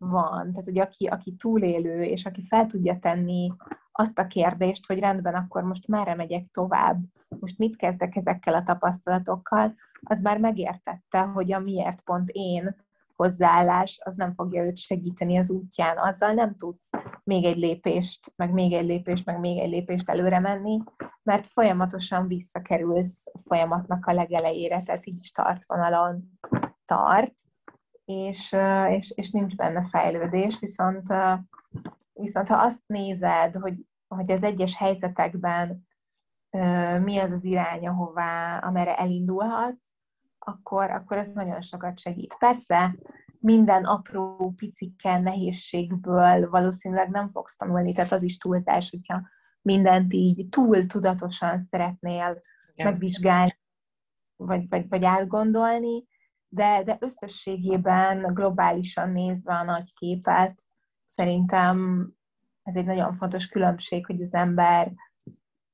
van. 0.00 0.50
Tehát, 0.50 0.64
hogy 0.64 0.78
aki, 0.78 1.06
aki 1.06 1.34
túlélő, 1.38 2.02
és 2.02 2.26
aki 2.26 2.42
fel 2.42 2.66
tudja 2.66 2.98
tenni 2.98 3.52
azt 3.92 4.18
a 4.18 4.26
kérdést, 4.26 4.86
hogy 4.86 4.98
rendben, 4.98 5.34
akkor 5.34 5.62
most 5.62 5.88
merre 5.88 6.14
megyek 6.14 6.46
tovább, 6.52 6.98
most 7.28 7.58
mit 7.58 7.76
kezdek 7.76 8.16
ezekkel 8.16 8.54
a 8.54 8.62
tapasztalatokkal, 8.62 9.74
az 10.02 10.20
már 10.20 10.38
megértette, 10.38 11.20
hogy 11.20 11.52
a 11.52 11.58
miért 11.58 12.00
pont 12.02 12.28
én 12.32 12.76
hozzáállás, 13.16 14.00
az 14.04 14.16
nem 14.16 14.32
fogja 14.32 14.64
őt 14.64 14.76
segíteni 14.76 15.38
az 15.38 15.50
útján. 15.50 15.98
Azzal 15.98 16.32
nem 16.32 16.56
tudsz 16.56 16.90
még 17.24 17.44
egy 17.44 17.56
lépést, 17.56 18.32
meg 18.36 18.52
még 18.52 18.72
egy 18.72 18.86
lépést, 18.86 19.24
meg 19.24 19.40
még 19.40 19.58
egy 19.58 19.70
lépést 19.70 20.08
előre 20.08 20.38
menni, 20.38 20.82
mert 21.22 21.46
folyamatosan 21.46 22.26
visszakerülsz 22.26 23.26
a 23.32 23.38
folyamatnak 23.38 24.06
a 24.06 24.12
legelejére, 24.12 24.82
tehát 24.82 25.06
így 25.06 25.24
startvonalon 25.24 26.38
tart, 26.84 27.34
és, 28.10 28.56
és, 28.88 29.12
és 29.14 29.30
nincs 29.30 29.56
benne 29.56 29.88
fejlődés, 29.88 30.58
viszont, 30.58 31.06
viszont 32.12 32.48
ha 32.48 32.56
azt 32.56 32.82
nézed, 32.86 33.54
hogy, 33.54 33.74
hogy 34.08 34.30
az 34.30 34.42
egyes 34.42 34.76
helyzetekben 34.76 35.88
mi 37.02 37.18
az 37.18 37.30
az 37.30 37.44
irány, 37.44 37.86
ahová, 37.86 38.58
amire 38.58 38.96
elindulhatsz, 38.96 39.88
akkor, 40.38 40.90
akkor 40.90 41.16
ez 41.16 41.28
nagyon 41.34 41.60
sokat 41.60 41.98
segít. 41.98 42.36
Persze, 42.38 42.96
minden 43.38 43.84
apró, 43.84 44.52
piciken 44.56 45.22
nehézségből 45.22 46.50
valószínűleg 46.50 47.10
nem 47.10 47.28
fogsz 47.28 47.56
tanulni, 47.56 47.92
tehát 47.92 48.12
az 48.12 48.22
is 48.22 48.36
túlzás, 48.36 48.90
hogyha 48.90 49.22
mindent 49.62 50.12
így 50.12 50.48
túl 50.48 50.86
tudatosan 50.86 51.60
szeretnél 51.60 52.42
Igen. 52.74 52.92
megvizsgálni, 52.92 53.58
vagy, 54.36 54.68
vagy, 54.68 54.88
vagy 54.88 55.04
átgondolni, 55.04 56.04
de, 56.52 56.82
de 56.82 56.96
összességében 57.00 58.34
globálisan 58.34 59.10
nézve 59.10 59.54
a 59.54 59.64
nagy 59.64 59.94
képet, 59.94 60.62
szerintem 61.06 62.06
ez 62.62 62.74
egy 62.74 62.84
nagyon 62.84 63.16
fontos 63.16 63.46
különbség, 63.46 64.06
hogy 64.06 64.22
az 64.22 64.34
ember 64.34 64.92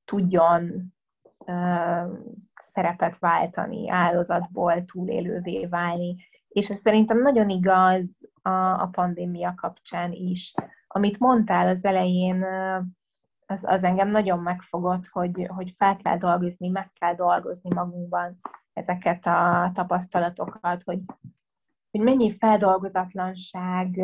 tudjon 0.05 0.93
uh, 1.37 2.11
szerepet 2.77 3.19
váltani, 3.19 3.89
áldozatból 3.89 4.85
túlélővé 4.85 5.65
válni. 5.65 6.15
És 6.47 6.69
ez 6.69 6.79
szerintem 6.79 7.21
nagyon 7.21 7.49
igaz 7.49 8.29
a, 8.41 8.49
a 8.81 8.89
pandémia 8.91 9.53
kapcsán 9.55 10.11
is. 10.11 10.53
Amit 10.87 11.19
mondtál 11.19 11.67
az 11.67 11.85
elején, 11.85 12.45
az, 13.45 13.63
az 13.65 13.83
engem 13.83 14.09
nagyon 14.09 14.39
megfogott, 14.39 15.07
hogy, 15.07 15.47
hogy 15.47 15.73
fel 15.77 15.95
kell 15.95 16.17
dolgozni, 16.17 16.67
meg 16.67 16.91
kell 16.99 17.15
dolgozni 17.15 17.73
magunkban 17.73 18.39
ezeket 18.77 19.25
a 19.25 19.71
tapasztalatokat, 19.73 20.83
hogy, 20.83 20.99
hogy 21.91 22.01
mennyi 22.01 22.37
feldolgozatlanság 22.37 23.95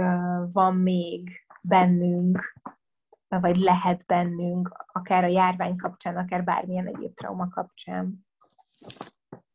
van 0.52 0.76
még 0.76 1.30
bennünk, 1.62 2.54
vagy 3.28 3.56
lehet 3.56 4.06
bennünk, 4.06 4.86
akár 4.92 5.24
a 5.24 5.28
járvány 5.28 5.76
kapcsán, 5.76 6.18
akár 6.18 6.44
bármilyen 6.44 6.88
egyéb 6.88 7.14
trauma 7.14 7.50
kapcsán. 7.50 8.26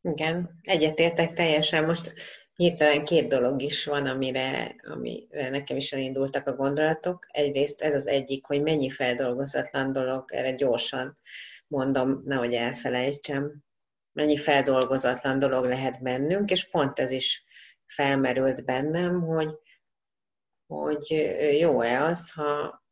Igen, 0.01 0.61
egyetértek 0.63 1.33
teljesen. 1.33 1.85
Most 1.85 2.15
hirtelen 2.55 3.05
két 3.05 3.29
dolog 3.29 3.63
is 3.63 3.85
van, 3.85 4.07
amire, 4.07 4.75
amire 4.93 5.49
nekem 5.51 5.77
is 5.77 5.93
elindultak 5.93 6.47
a 6.47 6.57
gondolatok. 6.57 7.27
Egyrészt 7.29 7.81
ez 7.81 7.95
az 7.95 8.07
egyik, 8.07 8.47
hogy 8.47 8.63
mennyi 8.63 8.91
feldolgozatlan 8.91 9.93
dolog, 9.93 10.33
erre 10.33 10.53
gyorsan 10.53 11.19
mondom, 11.67 12.23
nehogy 12.25 12.55
elfelejtsem, 12.55 13.63
mennyi 14.19 14.37
feldolgozatlan 14.37 15.39
dolog 15.39 15.65
lehet 15.65 16.03
bennünk, 16.03 16.51
és 16.51 16.69
pont 16.69 16.99
ez 16.99 17.11
is 17.11 17.45
felmerült 17.87 18.65
bennem, 18.65 19.23
hogy, 19.23 19.55
hogy 20.67 21.07
jó-e 21.59 22.03
az, 22.03 22.31
ha 22.31 22.83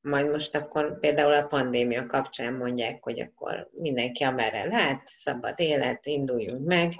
majd 0.00 0.28
most 0.30 0.54
akkor 0.54 0.98
például 0.98 1.32
a 1.32 1.46
pandémia 1.46 2.06
kapcsán 2.06 2.54
mondják, 2.54 3.02
hogy 3.02 3.20
akkor 3.20 3.68
mindenki 3.72 4.24
amerre 4.24 4.64
lát, 4.64 5.06
szabad 5.06 5.60
élet, 5.60 6.06
induljunk 6.06 6.66
meg, 6.66 6.94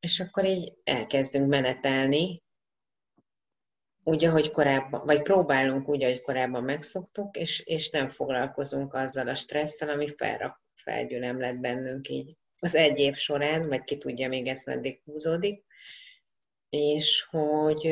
és 0.00 0.20
akkor 0.20 0.44
így 0.44 0.72
elkezdünk 0.84 1.48
menetelni, 1.48 2.42
úgy, 4.04 4.24
ahogy 4.24 4.50
korábban, 4.50 5.06
vagy 5.06 5.22
próbálunk 5.22 5.88
úgy, 5.88 6.02
ahogy 6.02 6.20
korábban 6.20 6.64
megszoktuk, 6.64 7.36
és, 7.36 7.60
és 7.60 7.90
nem 7.90 8.08
foglalkozunk 8.08 8.94
azzal 8.94 9.28
a 9.28 9.34
stresszel, 9.34 9.88
ami 9.88 10.08
fel, 10.16 10.60
felgyűlem 10.74 11.60
bennünk 11.60 12.08
így 12.08 12.36
az 12.60 12.74
egy 12.74 12.98
év 12.98 13.14
során, 13.14 13.68
vagy 13.68 13.84
ki 13.84 13.98
tudja, 13.98 14.28
még 14.28 14.46
ez 14.46 14.64
meddig 14.64 15.00
húzódik, 15.04 15.64
és 16.68 17.26
hogy 17.30 17.82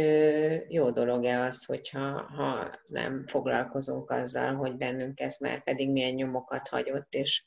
jó 0.68 0.90
dolog-e 0.90 1.40
az, 1.40 1.64
hogyha 1.64 2.22
ha 2.22 2.70
nem 2.86 3.26
foglalkozunk 3.26 4.10
azzal, 4.10 4.54
hogy 4.54 4.76
bennünk 4.76 5.20
ez 5.20 5.36
már 5.38 5.62
pedig 5.62 5.90
milyen 5.90 6.14
nyomokat 6.14 6.68
hagyott, 6.68 7.14
és, 7.14 7.44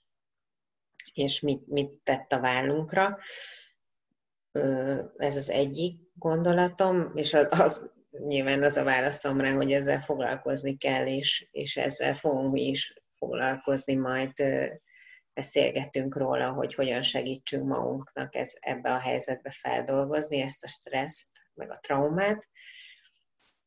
és 1.13 1.39
mit, 1.39 1.67
mit 1.67 1.89
tett 2.03 2.31
a 2.31 2.39
vállunkra. 2.39 3.17
Ez 5.17 5.35
az 5.35 5.49
egyik 5.49 5.99
gondolatom, 6.13 7.11
és 7.15 7.33
az, 7.33 7.47
az 7.49 7.91
nyilván 8.09 8.63
az 8.63 8.77
a 8.77 8.83
válaszom 8.83 9.41
rá, 9.41 9.53
hogy 9.53 9.71
ezzel 9.71 9.99
foglalkozni 9.99 10.77
kell, 10.77 11.07
és, 11.07 11.47
és 11.51 11.77
ezzel 11.77 12.13
fogunk 12.13 12.51
mi 12.51 12.67
is 12.67 12.93
foglalkozni 13.09 13.95
majd 13.95 14.33
beszélgetünk 15.37 16.15
róla, 16.15 16.51
hogy 16.51 16.73
hogyan 16.73 17.01
segítsünk 17.01 17.67
magunknak 17.67 18.35
ez, 18.35 18.53
ebbe 18.59 18.93
a 18.93 18.99
helyzetbe 18.99 19.51
feldolgozni 19.51 20.41
ezt 20.41 20.63
a 20.63 20.67
stresszt, 20.67 21.29
meg 21.53 21.71
a 21.71 21.79
traumát. 21.79 22.47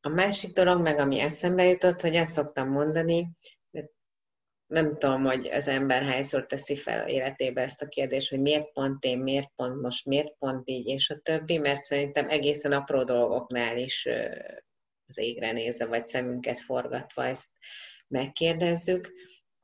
A 0.01 0.09
másik 0.09 0.53
dolog 0.53 0.81
meg, 0.81 0.99
ami 0.99 1.19
eszembe 1.19 1.63
jutott, 1.63 2.01
hogy 2.01 2.15
azt 2.15 2.31
szoktam 2.31 2.69
mondani, 2.69 3.29
nem 4.65 4.95
tudom, 4.95 5.23
hogy 5.23 5.47
az 5.47 5.67
ember 5.67 6.03
hányszor 6.03 6.45
teszi 6.45 6.75
fel 6.75 7.07
életébe 7.07 7.61
ezt 7.61 7.81
a 7.81 7.87
kérdést, 7.87 8.29
hogy 8.29 8.39
miért 8.39 8.71
pont 8.71 9.03
én, 9.03 9.19
miért 9.19 9.51
pont 9.55 9.81
most, 9.81 10.05
miért 10.05 10.37
pont 10.37 10.69
így, 10.69 10.87
és 10.87 11.09
a 11.09 11.19
többi, 11.19 11.57
mert 11.57 11.83
szerintem 11.83 12.29
egészen 12.29 12.71
apró 12.71 13.03
dolgoknál 13.03 13.77
is 13.77 14.07
az 15.05 15.17
égre 15.17 15.51
nézve, 15.51 15.85
vagy 15.85 16.05
szemünket 16.05 16.59
forgatva 16.59 17.25
ezt 17.25 17.49
megkérdezzük 18.07 19.11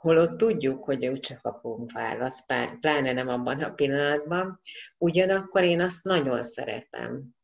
holott 0.08 0.38
tudjuk, 0.38 0.84
hogy 0.84 1.08
úgyse 1.08 1.36
kapunk 1.36 1.92
választ, 1.92 2.46
pláne 2.80 3.14
nem 3.14 3.28
abban 3.28 3.64
a 3.64 3.74
pillanatban. 3.74 4.62
Ugyanakkor 4.98 5.64
én 5.64 5.82
azt 5.82 6.04
nagyon 6.04 6.44
szeretem, 6.44 7.36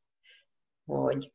hogy 0.85 1.33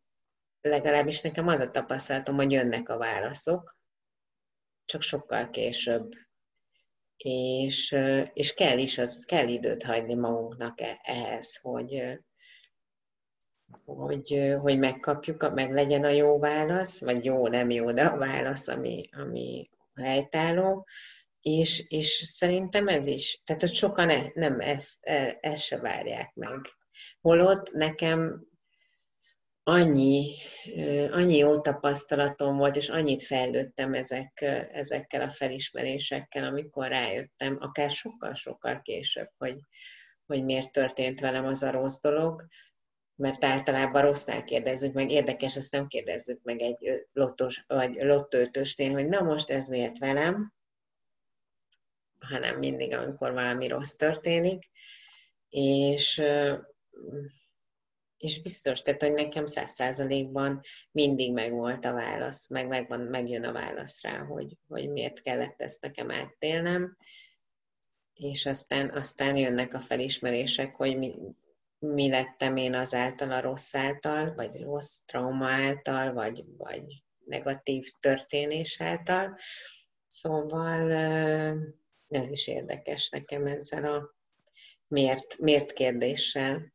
legalábbis 0.61 1.21
nekem 1.21 1.49
az 1.49 1.61
a 1.61 1.71
tapasztalatom, 1.71 2.37
hogy 2.37 2.53
jönnek 2.53 2.89
a 2.89 2.99
válaszok, 2.99 3.77
csak 4.85 5.03
sokkal 5.03 5.51
később. 5.51 6.13
És, 7.17 7.97
és 8.33 8.55
kell 8.55 8.79
is, 8.79 8.99
az, 8.99 9.25
kell 9.25 9.49
időt 9.49 9.83
hagyni 9.83 10.15
magunknak 10.15 10.81
e, 10.81 11.01
ehhez, 11.03 11.57
hogy, 11.57 12.21
hogy, 13.85 14.55
hogy 14.61 14.79
megkapjuk, 14.79 15.55
meg 15.55 15.73
legyen 15.73 16.05
a 16.05 16.09
jó 16.09 16.39
válasz, 16.39 17.05
vagy 17.05 17.25
jó, 17.25 17.49
nem 17.49 17.71
jó, 17.71 17.93
de 17.93 18.05
a 18.05 18.17
válasz, 18.17 18.69
ami, 18.69 19.09
ami 19.13 19.71
helytálló, 19.95 20.87
és, 21.57 21.85
és 21.89 22.23
szerintem 22.25 22.89
ez 22.89 23.07
is, 23.07 23.41
tehát 23.45 23.61
hogy 23.61 23.75
sokan 23.75 24.09
e, 24.09 24.31
nem 24.35 24.61
ezt, 24.61 24.99
e, 25.01 25.39
ezt 25.41 25.63
se 25.63 25.79
várják 25.79 26.35
meg. 26.35 26.61
Holott 27.21 27.73
nekem 27.73 28.47
annyi, 29.63 30.35
annyi 31.11 31.37
jó 31.37 31.61
tapasztalatom 31.61 32.57
volt, 32.57 32.77
és 32.77 32.89
annyit 32.89 33.23
fejlődtem 33.23 33.95
ezek, 33.95 34.41
ezekkel 34.73 35.23
a 35.23 35.31
felismerésekkel, 35.31 36.45
amikor 36.45 36.89
rájöttem, 36.89 37.57
akár 37.61 37.91
sokkal-sokkal 37.91 38.81
később, 38.83 39.31
hogy, 39.39 39.57
hogy 40.27 40.45
miért 40.45 40.73
történt 40.73 41.21
velem 41.21 41.45
az 41.45 41.63
a 41.63 41.71
rossz 41.71 42.01
dolog, 42.01 42.47
mert 43.15 43.45
általában 43.45 44.03
rossznál 44.03 44.45
kérdezzük 44.45 44.93
meg, 44.93 45.11
érdekes, 45.11 45.57
azt 45.57 45.73
nem 45.73 45.87
kérdezzük 45.87 46.43
meg 46.43 46.61
egy 46.61 47.07
lottos, 47.13 47.65
vagy 47.67 47.95
lottőtösnél, 47.95 48.93
hogy 48.93 49.09
na 49.09 49.21
most 49.21 49.51
ez 49.51 49.69
miért 49.69 49.99
velem, 49.99 50.53
hanem 52.21 52.59
mindig, 52.59 52.93
amikor 52.93 53.33
valami 53.33 53.67
rossz 53.67 53.95
történik, 53.95 54.71
és, 55.49 56.23
és 58.17 58.43
biztos, 58.43 58.83
tehát, 58.83 59.03
hogy 59.03 59.13
nekem 59.13 59.47
száz 59.47 59.71
százalékban 59.71 60.61
mindig 60.91 61.33
megvolt 61.33 61.85
a 61.85 61.93
válasz, 61.93 62.49
meg 62.49 62.69
megvan, 62.69 63.01
megjön 63.01 63.45
a 63.45 63.53
válasz 63.53 64.03
rá, 64.03 64.19
hogy, 64.19 64.57
hogy 64.69 64.89
miért 64.89 65.23
kellett 65.23 65.61
ezt 65.61 65.83
nekem 65.83 66.11
áttélnem, 66.11 66.97
és 68.15 68.47
aztán, 68.47 68.91
aztán 68.91 69.37
jönnek 69.37 69.75
a 69.75 69.81
felismerések, 69.81 70.75
hogy 70.75 70.97
mi, 70.97 71.15
mi 71.79 72.09
lettem 72.09 72.57
én 72.57 72.75
azáltal 72.75 73.33
a 73.33 73.41
rossz 73.41 73.75
által, 73.75 74.35
vagy 74.35 74.61
rossz 74.63 74.99
trauma 75.07 75.49
által, 75.49 76.13
vagy, 76.13 76.45
vagy 76.57 77.03
negatív 77.25 77.91
történés 78.01 78.81
által. 78.81 79.39
Szóval 80.07 80.89
ez 82.09 82.31
is 82.31 82.47
érdekes 82.47 83.09
nekem 83.09 83.47
ezzel 83.47 83.85
a 83.85 84.15
miért, 84.87 85.39
miért 85.39 85.73
kérdéssel, 85.73 86.73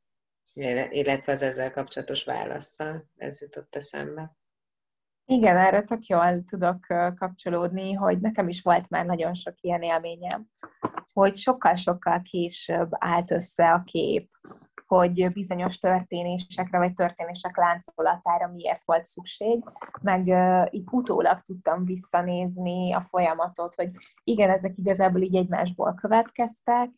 illetve 0.89 1.31
az 1.31 1.41
ezzel 1.41 1.71
kapcsolatos 1.71 2.23
válaszsal. 2.23 3.09
Ez 3.15 3.41
jutott 3.41 3.75
eszembe. 3.75 4.35
Igen, 5.25 5.57
erre 5.57 5.83
tök 5.83 6.05
jól 6.05 6.43
tudok 6.43 6.85
kapcsolódni, 7.15 7.93
hogy 7.93 8.19
nekem 8.19 8.47
is 8.47 8.61
volt 8.61 8.89
már 8.89 9.05
nagyon 9.05 9.33
sok 9.33 9.61
ilyen 9.61 9.81
élményem, 9.81 10.47
hogy 11.13 11.35
sokkal-sokkal 11.35 12.21
később 12.21 12.89
állt 12.91 13.31
össze 13.31 13.71
a 13.71 13.83
kép, 13.83 14.29
hogy 14.97 15.31
bizonyos 15.31 15.77
történésekre 15.77 16.77
vagy 16.77 16.93
történések 16.93 17.57
láncolatára 17.57 18.47
miért 18.47 18.81
volt 18.85 19.05
szükség, 19.05 19.63
meg 20.01 20.25
uh, 20.25 20.67
így 20.71 20.85
utólag 20.91 21.41
tudtam 21.41 21.85
visszanézni 21.85 22.93
a 22.93 23.01
folyamatot, 23.01 23.75
hogy 23.75 23.89
igen, 24.23 24.49
ezek 24.49 24.77
igazából 24.77 25.21
így 25.21 25.35
egymásból 25.35 25.93
következtek, 25.93 26.89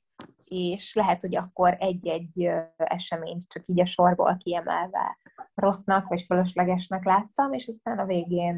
és 0.44 0.96
lehet, 0.96 1.22
hogy 1.22 1.36
akkor 1.36 1.76
egy-egy 1.80 2.50
eseményt 2.78 3.48
csak 3.48 3.64
így 3.66 3.80
a 3.80 3.86
sorból 3.86 4.38
kiemelve 4.38 5.18
rossznak 5.54 6.08
vagy 6.08 6.22
fölöslegesnek 6.22 7.04
láttam, 7.04 7.54
és 7.54 7.68
aztán 7.68 8.00
a 8.00 8.06
végén 8.06 8.56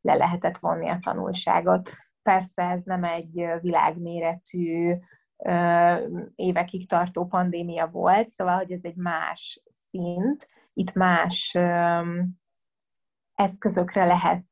le 0.00 0.14
lehetett 0.14 0.58
vonni 0.58 0.88
a 0.88 0.98
tanulságot. 1.00 1.90
Persze 2.22 2.62
ez 2.62 2.84
nem 2.84 3.04
egy 3.04 3.46
világméretű 3.60 4.94
évekig 6.34 6.88
tartó 6.88 7.26
pandémia 7.26 7.86
volt, 7.86 8.28
szóval, 8.28 8.56
hogy 8.56 8.72
ez 8.72 8.82
egy 8.82 8.96
más 8.96 9.62
szint, 9.70 10.46
itt 10.72 10.92
más 10.92 11.54
eszközökre 13.34 14.04
lehet 14.04 14.44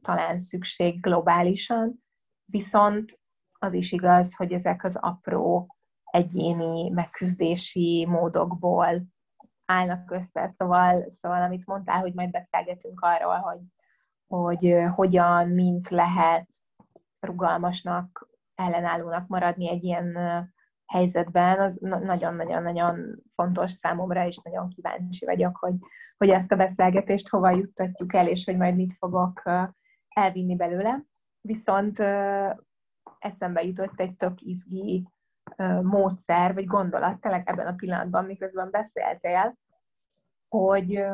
talán 0.00 0.38
szükség 0.38 1.00
globálisan, 1.00 2.04
viszont 2.44 3.18
az 3.58 3.72
is 3.72 3.92
igaz, 3.92 4.36
hogy 4.36 4.52
ezek 4.52 4.84
az 4.84 4.96
apró 5.00 5.76
egyéni 6.04 6.90
megküzdési 6.90 8.06
módokból 8.08 9.06
állnak 9.64 10.10
össze. 10.10 10.48
Szóval, 10.48 11.08
szóval 11.08 11.42
amit 11.42 11.66
mondtál, 11.66 12.00
hogy 12.00 12.14
majd 12.14 12.30
beszélgetünk 12.30 13.00
arról, 13.00 13.36
hogy, 13.36 13.60
hogy 14.26 14.74
hogyan, 14.94 15.48
mint 15.48 15.88
lehet 15.88 16.48
rugalmasnak 17.20 18.28
ellenállónak 18.56 19.28
maradni 19.28 19.68
egy 19.68 19.84
ilyen 19.84 20.18
helyzetben, 20.86 21.60
az 21.60 21.78
nagyon-nagyon-nagyon 21.80 23.22
fontos 23.34 23.72
számomra, 23.72 24.26
és 24.26 24.38
nagyon 24.42 24.68
kíváncsi 24.68 25.24
vagyok, 25.24 25.56
hogy, 25.56 25.74
hogy 26.16 26.28
ezt 26.28 26.52
a 26.52 26.56
beszélgetést 26.56 27.28
hova 27.28 27.50
juttatjuk 27.50 28.14
el, 28.14 28.28
és 28.28 28.44
hogy 28.44 28.56
majd 28.56 28.74
mit 28.74 28.96
fogok 28.98 29.42
elvinni 30.08 30.56
belőle. 30.56 31.04
Viszont 31.40 31.98
eszembe 33.18 33.62
jutott 33.62 34.00
egy 34.00 34.16
tök 34.16 34.40
izgi 34.40 35.08
módszer, 35.82 36.54
vagy 36.54 36.66
gondolat, 36.66 37.20
tényleg 37.20 37.48
ebben 37.48 37.66
a 37.66 37.74
pillanatban, 37.74 38.24
miközben 38.24 38.70
beszéltél, 38.70 39.56
hogy 40.48 41.04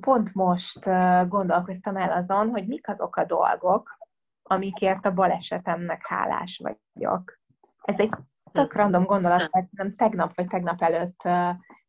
pont 0.00 0.34
most 0.34 0.84
gondolkoztam 1.28 1.96
el 1.96 2.12
azon, 2.12 2.48
hogy 2.48 2.66
mik 2.66 2.88
azok 2.88 3.16
a 3.16 3.24
dolgok, 3.24 3.98
amikért 4.42 5.06
a 5.06 5.12
balesetemnek 5.12 6.06
hálás 6.06 6.60
vagyok. 6.62 7.38
Ez 7.82 7.98
egy 7.98 8.10
tök 8.52 8.74
random 8.74 9.04
gondolat, 9.04 9.48
mert 9.52 9.70
nem 9.70 9.96
tegnap 9.96 10.34
vagy 10.34 10.46
tegnap 10.46 10.82
előtt 10.82 11.28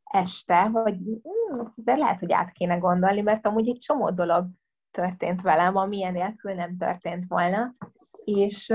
este, 0.03 0.61
hogy 0.61 0.95
hm, 0.95 1.59
azért 1.77 1.99
lehet, 1.99 2.19
hogy 2.19 2.31
át 2.31 2.51
kéne 2.51 2.75
gondolni, 2.75 3.21
mert 3.21 3.45
amúgy 3.45 3.67
egy 3.67 3.79
csomó 3.79 4.09
dolog 4.09 4.47
történt 4.91 5.41
velem, 5.41 5.75
ami 5.75 5.97
ilyen 5.97 6.13
nélkül 6.13 6.53
nem 6.53 6.77
történt 6.77 7.25
volna, 7.27 7.75
és, 8.23 8.73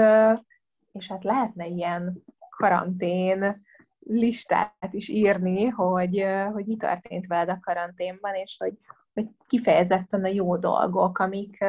és 0.92 1.06
hát 1.08 1.24
lehetne 1.24 1.66
ilyen 1.66 2.22
karantén 2.56 3.62
listát 3.98 4.88
is 4.90 5.08
írni, 5.08 5.66
hogy, 5.66 6.26
hogy 6.52 6.66
mi 6.66 6.76
történt 6.76 7.26
veled 7.26 7.48
a 7.48 7.58
karanténban, 7.60 8.34
és 8.34 8.56
hogy, 8.58 8.78
hogy 9.12 9.28
kifejezetten 9.46 10.24
a 10.24 10.28
jó 10.28 10.56
dolgok, 10.56 11.18
amik, 11.18 11.64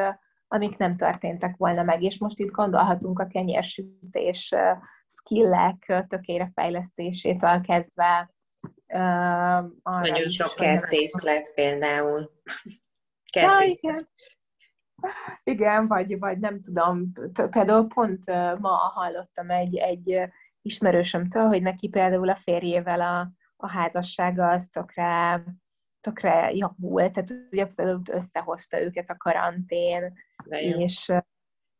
amik 0.52 0.76
nem 0.76 0.96
történtek 0.96 1.56
volna 1.56 1.82
meg. 1.82 2.02
És 2.02 2.18
most 2.18 2.38
itt 2.38 2.50
gondolhatunk 2.50 3.18
a 3.18 3.26
kenyérsütés 3.26 4.54
skillek 5.06 6.04
tökére 6.08 6.50
fejlesztésétől 6.54 7.60
kezdve. 7.60 8.30
Uh, 8.86 9.70
Nagyon 9.82 10.28
sok 10.28 10.54
kertész 10.54 11.20
lett 11.20 11.54
például. 11.54 12.30
Kertész. 13.32 13.78
Ja, 13.82 13.90
igen. 13.90 14.08
igen, 15.42 15.86
vagy, 15.86 16.18
vagy 16.18 16.38
nem 16.38 16.60
tudom, 16.60 17.12
például 17.50 17.86
pont 17.86 18.26
ma 18.58 18.68
hallottam 18.68 19.50
egy, 19.50 19.76
egy 19.76 20.20
ismerősömtől, 20.62 21.46
hogy 21.46 21.62
neki 21.62 21.88
például 21.88 22.28
a 22.28 22.40
férjével 22.42 23.00
a, 23.00 23.30
a 23.56 23.68
házassága 23.68 24.48
az 24.48 24.68
tökre, 24.68 25.44
tökre 26.00 26.52
javult, 26.52 27.12
tehát 27.12 27.30
ugye 27.50 27.62
abszolút 27.62 28.08
összehozta 28.08 28.82
őket 28.82 29.10
a 29.10 29.16
karantén, 29.16 30.12
és, 30.48 31.12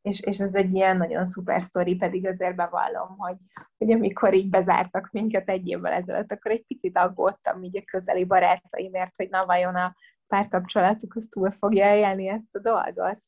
és, 0.02 0.20
és 0.20 0.38
ez 0.38 0.54
egy 0.54 0.74
ilyen 0.74 0.96
nagyon 0.96 1.26
szuper 1.26 1.62
sztori, 1.62 1.96
pedig 1.96 2.26
azért 2.26 2.56
bevallom, 2.56 3.16
hogy, 3.18 3.36
hogy 3.78 3.92
amikor 3.92 4.34
így 4.34 4.50
bezártak 4.50 5.10
minket 5.12 5.48
egy 5.48 5.68
évvel 5.68 5.92
ezelőtt, 5.92 6.32
akkor 6.32 6.50
egy 6.50 6.64
picit 6.66 6.98
aggódtam 6.98 7.62
így 7.62 7.76
a 7.76 7.82
közeli 7.84 8.24
barátaimért, 8.24 9.16
hogy 9.16 9.28
na 9.28 9.46
vajon 9.46 9.74
a 9.74 9.94
párkapcsolatuk 10.26 11.16
az 11.16 11.26
túl 11.30 11.50
fogja 11.50 11.96
élni 11.96 12.28
ezt 12.28 12.56
a 12.56 12.58
dolgot. 12.58 13.18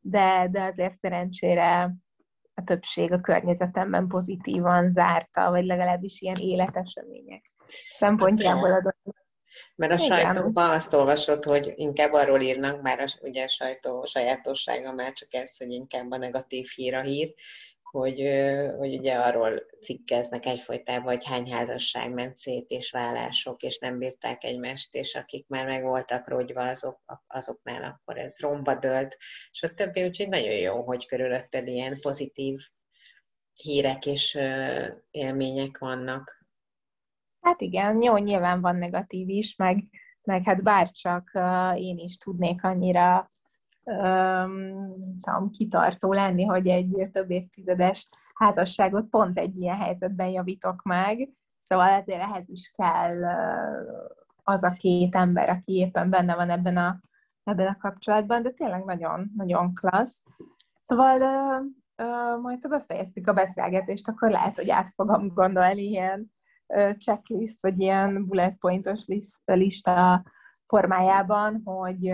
De, 0.00 0.48
de 0.50 0.62
azért 0.62 0.98
szerencsére 0.98 1.94
a 2.54 2.64
többség 2.64 3.12
a 3.12 3.20
környezetemben 3.20 4.06
pozitívan 4.06 4.90
zárta, 4.90 5.50
vagy 5.50 5.64
legalábbis 5.64 6.20
ilyen 6.20 6.36
életesemények 6.36 7.44
szempontjából 7.98 8.72
adott. 8.72 9.26
Mert 9.74 9.92
a 9.92 9.96
sajtóban 9.96 10.70
azt 10.70 10.94
olvasott, 10.94 11.44
hogy 11.44 11.72
inkább 11.74 12.12
arról 12.12 12.40
írnak, 12.40 12.82
bár 12.82 13.00
a, 13.00 13.06
ugye 13.20 13.44
a 13.44 13.48
sajtó 13.48 14.04
sajátossága 14.04 14.92
már 14.92 15.12
csak 15.12 15.34
ez, 15.34 15.56
hogy 15.56 15.70
inkább 15.70 16.10
a 16.10 16.16
negatív 16.16 16.66
hír 16.74 16.94
a 16.94 17.02
hír, 17.02 17.34
hogy, 17.90 18.20
hogy 18.78 18.98
ugye 18.98 19.14
arról 19.14 19.66
cikkeznek 19.80 20.46
egyfolytában, 20.46 21.14
hogy 21.14 21.24
hány 21.24 21.52
házasság 21.52 22.12
ment 22.12 22.36
szét, 22.36 22.70
és 22.70 22.90
vállások, 22.90 23.62
és 23.62 23.78
nem 23.78 23.98
bírták 23.98 24.44
egymást, 24.44 24.94
és 24.94 25.14
akik 25.14 25.46
már 25.48 25.66
meg 25.66 25.82
voltak 25.82 26.28
rogyva, 26.28 26.68
azok, 26.68 27.00
azoknál 27.26 27.84
akkor 27.84 28.18
ez 28.18 28.38
romba 28.38 28.74
dölt, 28.74 29.16
és 29.52 29.62
a 29.62 29.74
többi, 29.74 30.04
úgyhogy 30.04 30.28
nagyon 30.28 30.54
jó, 30.54 30.82
hogy 30.82 31.06
körülötted 31.06 31.66
ilyen 31.66 31.98
pozitív 32.00 32.58
hírek 33.52 34.06
és 34.06 34.38
élmények 35.10 35.78
vannak. 35.78 36.37
Hát 37.48 37.60
igen, 37.60 38.02
jó, 38.02 38.16
nyilván 38.16 38.60
van 38.60 38.76
negatív 38.76 39.28
is, 39.28 39.56
meg, 39.56 39.84
meg 40.22 40.42
hát 40.44 40.62
bárcsak 40.62 41.30
én 41.74 41.98
is 41.98 42.16
tudnék 42.16 42.64
annyira 42.64 43.30
um, 43.82 44.84
tudom, 45.20 45.50
kitartó 45.50 46.12
lenni, 46.12 46.44
hogy 46.44 46.66
egy 46.66 47.08
több 47.12 47.30
évtizedes 47.30 48.08
házasságot 48.34 49.06
pont 49.08 49.38
egy 49.38 49.56
ilyen 49.56 49.76
helyzetben 49.76 50.28
javítok 50.28 50.82
meg. 50.82 51.28
Szóval 51.60 51.88
ezért 51.88 52.22
ehhez 52.22 52.48
is 52.48 52.72
kell 52.76 53.24
az 54.42 54.62
a 54.62 54.70
két 54.70 55.14
ember, 55.14 55.48
aki 55.48 55.72
éppen 55.72 56.10
benne 56.10 56.34
van 56.34 56.50
ebben 56.50 56.76
a, 56.76 57.00
ebben 57.44 57.66
a 57.66 57.76
kapcsolatban, 57.76 58.42
de 58.42 58.50
tényleg 58.50 58.84
nagyon, 58.84 59.30
nagyon 59.36 59.74
klassz. 59.74 60.22
Szóval 60.80 61.20
uh, 61.20 61.66
uh, 62.06 62.40
majd 62.42 62.58
ha 62.62 62.68
befejeztük 62.68 63.26
a 63.26 63.32
beszélgetést, 63.32 64.08
akkor 64.08 64.30
lehet, 64.30 64.56
hogy 64.56 64.70
át 64.70 64.90
fogom 64.94 65.28
gondolni 65.28 65.82
ilyen 65.82 66.36
checklist, 66.98 67.62
vagy 67.62 67.80
ilyen 67.80 68.26
bullet 68.26 68.56
pointos 68.56 69.04
lista 69.44 70.24
formájában, 70.66 71.60
hogy, 71.64 72.12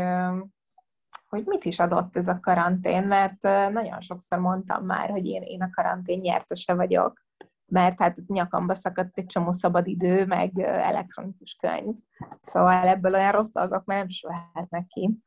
hogy 1.29 1.45
mit 1.45 1.65
is 1.65 1.79
adott 1.79 2.17
ez 2.17 2.29
a 2.29 2.41
karantén, 2.41 3.07
mert 3.07 3.43
nagyon 3.73 4.01
sokszor 4.01 4.39
mondtam 4.39 4.85
már, 4.85 5.11
hogy 5.11 5.27
én, 5.27 5.43
én 5.43 5.63
a 5.63 5.71
karantén 5.71 6.19
nyertese 6.19 6.75
vagyok, 6.75 7.23
mert 7.67 8.01
hát 8.01 8.17
nyakamba 8.27 8.75
szakadt 8.75 9.19
egy 9.19 9.27
csomó 9.27 9.53
szabad 9.53 9.87
idő, 9.87 10.27
meg 10.27 10.59
elektronikus 10.61 11.57
könyv. 11.61 11.95
Szóval 12.41 12.87
ebből 12.87 13.15
olyan 13.15 13.33
rossz 13.33 13.51
dolgok 13.51 13.85
már 13.85 13.99
nem 13.99 14.09
sülhetnek 14.09 14.87
ki. 14.87 15.19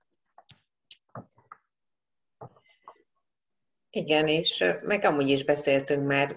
Igen, 3.89 4.27
és 4.27 4.65
meg 4.81 5.03
amúgy 5.03 5.29
is 5.29 5.43
beszéltünk 5.45 6.07
már 6.07 6.35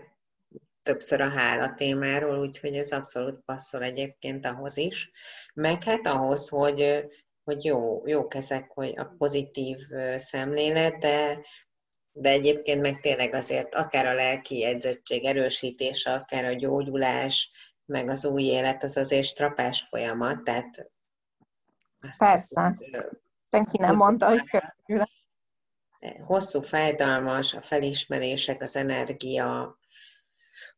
többször 0.83 1.21
a 1.21 1.29
hála 1.29 1.75
témáról, 1.75 2.39
úgyhogy 2.39 2.77
ez 2.77 2.93
abszolút 2.93 3.41
passzol 3.45 3.83
egyébként 3.83 4.47
ahhoz 4.47 4.77
is. 4.77 5.11
Meg 5.55 5.83
hát 5.83 6.07
ahhoz, 6.07 6.49
hogy, 6.49 7.05
hogy 7.45 7.65
jó, 7.65 8.07
jók 8.07 8.35
ezek, 8.35 8.71
hogy 8.71 8.99
a 8.99 9.15
pozitív 9.19 9.79
szemlélet, 10.17 10.99
de, 10.99 11.41
de 12.13 12.29
egyébként 12.29 12.81
meg 12.81 13.01
tényleg 13.01 13.35
azért 13.35 13.75
akár 13.75 14.07
a 14.07 14.15
lelki 14.15 14.65
edzettség 14.65 15.25
erősítése, 15.25 16.13
akár 16.13 16.45
a 16.45 16.53
gyógyulás, 16.53 17.51
meg 17.85 18.09
az 18.09 18.25
új 18.25 18.43
élet, 18.43 18.83
az 18.83 18.97
azért 18.97 19.27
strapás 19.27 19.83
folyamat, 19.83 20.43
tehát 20.43 20.91
Persze. 22.01 22.27
Azt, 22.27 22.55
Senki 23.51 23.79
nem 23.79 23.95
mondta, 23.95 24.29
hogy 24.29 24.43
könnyű 24.51 25.03
Hosszú, 26.25 26.61
fájdalmas, 26.61 27.55
a 27.55 27.63
felismerések, 27.63 28.63
az 28.63 28.77
energia, 28.77 29.79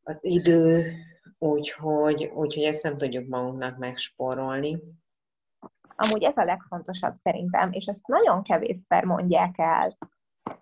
az 0.02 0.24
idő, 0.24 0.92
úgyhogy, 1.38 2.24
úgyhogy 2.24 2.62
ezt 2.62 2.82
nem 2.82 2.96
tudjuk 2.96 3.28
magunknak 3.28 3.78
megspórolni. 3.78 4.80
Amúgy 5.96 6.22
ez 6.22 6.36
a 6.36 6.44
legfontosabb 6.44 7.14
szerintem, 7.14 7.72
és 7.72 7.86
ezt 7.86 8.06
nagyon 8.06 8.42
kevésszer 8.42 9.04
mondják 9.04 9.58
el, 9.58 9.96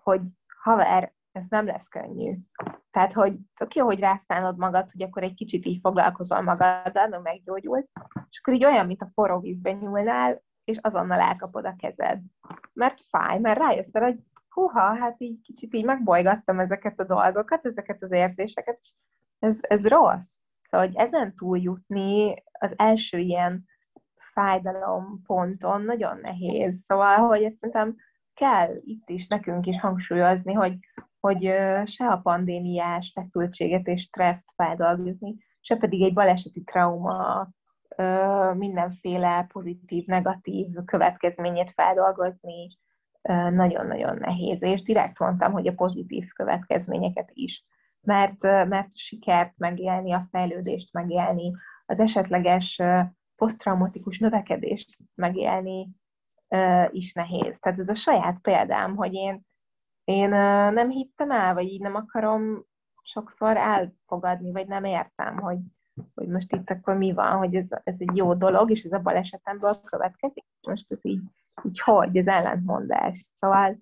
hogy 0.03 0.21
haver, 0.61 1.13
ez 1.31 1.45
nem 1.49 1.65
lesz 1.65 1.87
könnyű. 1.87 2.37
Tehát, 2.91 3.13
hogy 3.13 3.33
tök 3.55 3.75
jó, 3.75 3.85
hogy 3.85 3.99
rászánod 3.99 4.57
magad, 4.57 4.91
hogy 4.91 5.03
akkor 5.03 5.23
egy 5.23 5.33
kicsit 5.33 5.65
így 5.65 5.79
foglalkozol 5.81 6.41
magaddal, 6.41 7.07
meg 7.07 7.21
meggyógyulsz, 7.21 7.91
és 8.29 8.39
akkor 8.39 8.53
így 8.53 8.65
olyan, 8.65 8.85
mint 8.85 9.01
a 9.01 9.11
forró 9.13 9.39
vízben 9.39 9.77
nyúlnál, 9.77 10.41
és 10.63 10.77
azonnal 10.81 11.19
elkapod 11.19 11.65
a 11.65 11.75
kezed. 11.77 12.19
Mert 12.73 13.01
fáj, 13.09 13.39
mert 13.39 13.59
rájössz 13.59 13.93
hogy 13.93 14.19
húha, 14.49 14.95
hát 14.95 15.15
így 15.17 15.41
kicsit 15.41 15.73
így 15.73 15.85
megbolygattam 15.85 16.59
ezeket 16.59 16.99
a 16.99 17.03
dolgokat, 17.03 17.65
ezeket 17.65 18.03
az 18.03 18.11
érzéseket, 18.11 18.79
és 18.81 18.91
ez, 19.41 19.59
ez 19.61 19.87
rossz. 19.87 20.33
Szóval, 20.69 20.87
hogy 20.87 20.95
ezen 20.95 21.35
túljutni 21.35 22.43
az 22.51 22.73
első 22.75 23.17
ilyen 23.17 23.65
fájdalom 24.33 25.21
ponton 25.25 25.81
nagyon 25.81 26.19
nehéz. 26.21 26.73
Szóval, 26.87 27.15
hogy 27.15 27.43
ezt 27.43 27.57
szerintem 27.59 27.95
kell 28.33 28.75
itt 28.83 29.09
is 29.09 29.27
nekünk 29.27 29.65
is 29.65 29.79
hangsúlyozni, 29.79 30.53
hogy, 30.53 30.77
hogy 31.19 31.41
se 31.85 32.07
a 32.07 32.17
pandémiás 32.17 33.11
feszültséget 33.15 33.87
és 33.87 34.01
stresszt 34.01 34.51
feldolgozni, 34.55 35.35
se 35.59 35.75
pedig 35.75 36.01
egy 36.01 36.13
baleseti 36.13 36.63
trauma 36.63 37.47
mindenféle 38.53 39.45
pozitív, 39.53 40.05
negatív 40.05 40.67
következményét 40.85 41.71
feldolgozni 41.71 42.67
nagyon-nagyon 43.51 44.17
nehéz. 44.17 44.61
És 44.61 44.81
direkt 44.81 45.19
mondtam, 45.19 45.51
hogy 45.51 45.67
a 45.67 45.73
pozitív 45.73 46.27
következményeket 46.35 47.29
is 47.33 47.65
mert, 48.01 48.41
mert 48.41 48.97
sikert 48.97 49.53
megélni, 49.57 50.11
a 50.11 50.27
fejlődést 50.31 50.93
megélni, 50.93 51.51
az 51.85 51.99
esetleges 51.99 52.81
posztraumatikus 53.35 54.19
növekedést 54.19 54.97
megélni 55.15 55.89
is 56.89 57.13
nehéz. 57.13 57.59
Tehát 57.59 57.79
ez 57.79 57.89
a 57.89 57.93
saját 57.93 58.39
példám, 58.41 58.95
hogy 58.95 59.13
én, 59.13 59.41
én 60.03 60.29
nem 60.73 60.89
hittem 60.89 61.31
el, 61.31 61.53
vagy 61.53 61.65
így 61.65 61.81
nem 61.81 61.95
akarom 61.95 62.63
sokszor 63.01 63.57
elfogadni, 63.57 64.51
vagy 64.51 64.67
nem 64.67 64.83
értem, 64.83 65.37
hogy, 65.37 65.59
hogy 66.15 66.27
most 66.27 66.53
itt 66.53 66.69
akkor 66.69 66.97
mi 66.97 67.13
van, 67.13 67.37
hogy 67.37 67.55
ez, 67.55 67.65
ez 67.69 67.95
egy 67.97 68.15
jó 68.15 68.33
dolog, 68.33 68.71
és 68.71 68.83
ez 68.83 68.91
a 68.91 68.99
balesetemből 68.99 69.81
következik. 69.83 70.45
Most 70.61 70.91
ez 70.91 70.99
így, 71.01 71.21
így 71.63 71.79
hogy, 71.79 72.17
ez 72.17 72.27
ellentmondás. 72.27 73.31
Szóval 73.35 73.77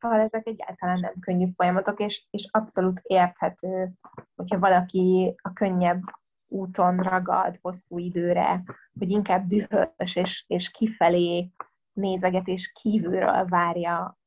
Szóval 0.00 0.20
ezek 0.20 0.46
egyáltalán 0.46 1.00
nem 1.00 1.14
könnyű 1.20 1.46
folyamatok, 1.56 2.00
és, 2.00 2.26
és 2.30 2.48
abszolút 2.50 3.00
érthető, 3.02 3.90
hogyha 4.36 4.58
valaki 4.58 5.34
a 5.42 5.52
könnyebb 5.52 6.02
úton 6.48 6.96
ragad 6.96 7.58
hosszú 7.62 7.98
időre, 7.98 8.62
hogy 8.98 9.10
inkább 9.10 9.46
dühös 9.46 10.14
és, 10.14 10.44
és 10.46 10.70
kifelé 10.70 11.50
nézeget 11.92 12.46
és 12.46 12.72
kívülről 12.72 13.44
várja 13.44 14.18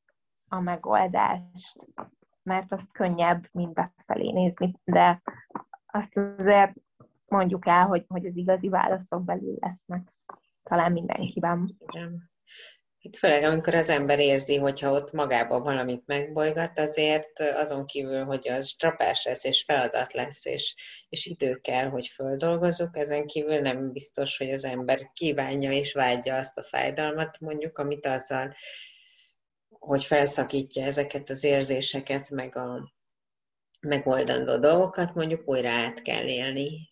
a 0.48 0.60
megoldást, 0.60 1.86
mert 2.42 2.72
azt 2.72 2.92
könnyebb, 2.92 3.48
mint 3.52 3.72
befelé 3.72 4.30
nézni. 4.30 4.74
De 4.84 5.22
azt 5.86 6.16
azért 6.16 6.72
mondjuk 7.26 7.66
el, 7.66 7.86
hogy, 7.86 8.04
hogy 8.08 8.26
az 8.26 8.36
igazi 8.36 8.68
válaszok 8.68 9.24
belül 9.24 9.56
lesznek. 9.60 10.12
Talán 10.62 10.92
mindenkiben. 10.92 11.76
Igen. 11.78 12.30
Itt 13.04 13.16
főleg, 13.16 13.42
amikor 13.42 13.74
az 13.74 13.88
ember 13.88 14.18
érzi, 14.18 14.56
hogyha 14.56 14.92
ott 14.92 15.12
magában 15.12 15.62
valamit 15.62 16.06
megbolygat, 16.06 16.78
azért 16.78 17.40
azon 17.40 17.86
kívül, 17.86 18.24
hogy 18.24 18.48
az 18.48 18.68
strapás 18.68 19.24
lesz, 19.24 19.44
és 19.44 19.62
feladat 19.62 20.12
lesz, 20.12 20.44
és, 20.44 20.74
és 21.08 21.26
idő 21.26 21.54
kell, 21.54 21.88
hogy 21.88 22.06
földolgozunk, 22.06 22.96
ezen 22.96 23.26
kívül 23.26 23.58
nem 23.58 23.92
biztos, 23.92 24.36
hogy 24.38 24.50
az 24.50 24.64
ember 24.64 25.10
kívánja 25.14 25.70
és 25.70 25.92
vágyja 25.92 26.36
azt 26.36 26.58
a 26.58 26.62
fájdalmat, 26.62 27.40
mondjuk, 27.40 27.78
amit 27.78 28.06
azzal, 28.06 28.54
hogy 29.68 30.04
felszakítja 30.04 30.84
ezeket 30.84 31.30
az 31.30 31.44
érzéseket, 31.44 32.30
meg 32.30 32.56
a 32.56 32.92
megoldandó 33.80 34.58
dolgokat, 34.58 35.14
mondjuk 35.14 35.48
újra 35.48 35.70
át 35.70 36.02
kell 36.02 36.26
élni 36.26 36.90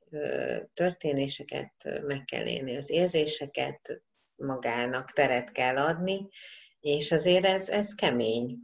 történéseket, 0.75 1.73
meg 2.03 2.25
kell 2.25 2.47
élni 2.47 2.77
az 2.77 2.91
érzéseket, 2.91 4.03
magának 4.41 5.11
teret 5.11 5.53
kell 5.53 5.77
adni, 5.77 6.29
és 6.81 7.13
azért 7.13 7.45
ez, 7.45 7.69
ez 7.69 7.95
kemény. 7.95 8.59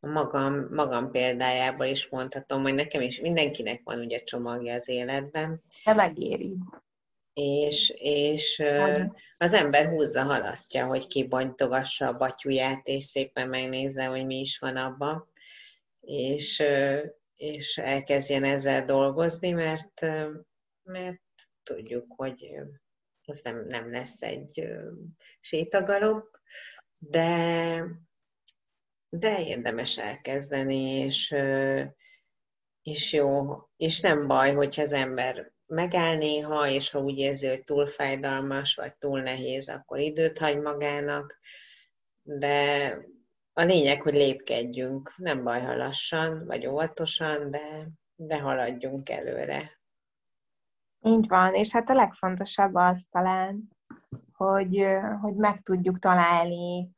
A 0.00 0.06
magam, 0.06 0.66
magam 0.70 1.10
példájából 1.10 1.86
is 1.86 2.08
mondhatom, 2.08 2.62
hogy 2.62 2.74
nekem 2.74 3.00
is 3.00 3.20
mindenkinek 3.20 3.80
van 3.84 3.98
ugye 3.98 4.22
csomagja 4.22 4.74
az 4.74 4.88
életben. 4.88 5.62
De 5.84 5.94
megéri. 5.94 6.56
És, 7.34 7.90
és 7.96 8.62
az 9.38 9.52
ember 9.52 9.86
húzza, 9.88 10.22
halasztja, 10.22 10.86
hogy 10.86 11.06
kibonygogassa 11.06 12.06
a 12.06 12.16
batyuját, 12.16 12.86
és 12.86 13.04
szépen 13.04 13.48
megnézze, 13.48 14.04
hogy 14.04 14.26
mi 14.26 14.40
is 14.40 14.58
van 14.58 14.76
abban, 14.76 15.28
és, 16.00 16.62
és 17.36 17.78
elkezdjen 17.78 18.44
ezzel 18.44 18.84
dolgozni, 18.84 19.50
mert 19.50 20.06
mert 20.82 21.20
tudjuk, 21.62 22.12
hogy 22.16 22.54
ez 23.24 23.40
nem, 23.42 23.66
nem 23.66 23.90
lesz 23.90 24.22
egy 24.22 24.68
sétagalop, 25.40 26.38
de, 26.98 27.84
de 29.08 29.44
érdemes 29.44 29.98
elkezdeni, 29.98 30.90
és, 30.90 31.34
és 32.82 33.12
jó, 33.12 33.56
és 33.76 34.00
nem 34.00 34.26
baj, 34.26 34.54
hogyha 34.54 34.82
az 34.82 34.92
ember 34.92 35.52
megáll 35.66 36.16
néha, 36.16 36.68
és 36.68 36.90
ha 36.90 37.00
úgy 37.00 37.18
érzi, 37.18 37.48
hogy 37.48 37.64
túl 37.64 37.86
fájdalmas, 37.86 38.74
vagy 38.74 38.96
túl 38.96 39.20
nehéz, 39.20 39.68
akkor 39.68 39.98
időt 39.98 40.38
hagy 40.38 40.60
magának, 40.60 41.38
de 42.22 42.96
a 43.52 43.62
lényeg, 43.62 44.02
hogy 44.02 44.14
lépkedjünk, 44.14 45.14
nem 45.16 45.44
baj, 45.44 45.60
ha 45.60 45.76
lassan, 45.76 46.46
vagy 46.46 46.66
óvatosan, 46.66 47.50
de, 47.50 47.88
de 48.14 48.40
haladjunk 48.40 49.10
előre. 49.10 49.81
Így 51.02 51.28
van, 51.28 51.54
és 51.54 51.72
hát 51.72 51.90
a 51.90 51.94
legfontosabb 51.94 52.74
az 52.74 53.06
talán, 53.10 53.68
hogy, 54.32 54.86
hogy 55.20 55.34
meg 55.34 55.62
tudjuk 55.62 55.98
találni 55.98 56.90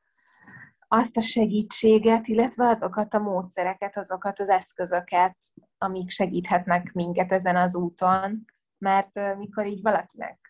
azt 0.89 1.17
a 1.17 1.21
segítséget, 1.21 2.27
illetve 2.27 2.69
azokat 2.69 3.15
a 3.15 3.19
módszereket, 3.19 3.97
azokat 3.97 4.41
az 4.41 4.49
eszközöket, 4.49 5.37
amik 5.79 6.11
segíthetnek 6.11 6.93
minket 6.93 7.33
ezen 7.33 7.57
az 7.57 7.77
úton, 7.77 8.45
mert 8.79 9.37
mikor 9.37 9.67
így 9.67 9.83
valakinek 9.83 10.45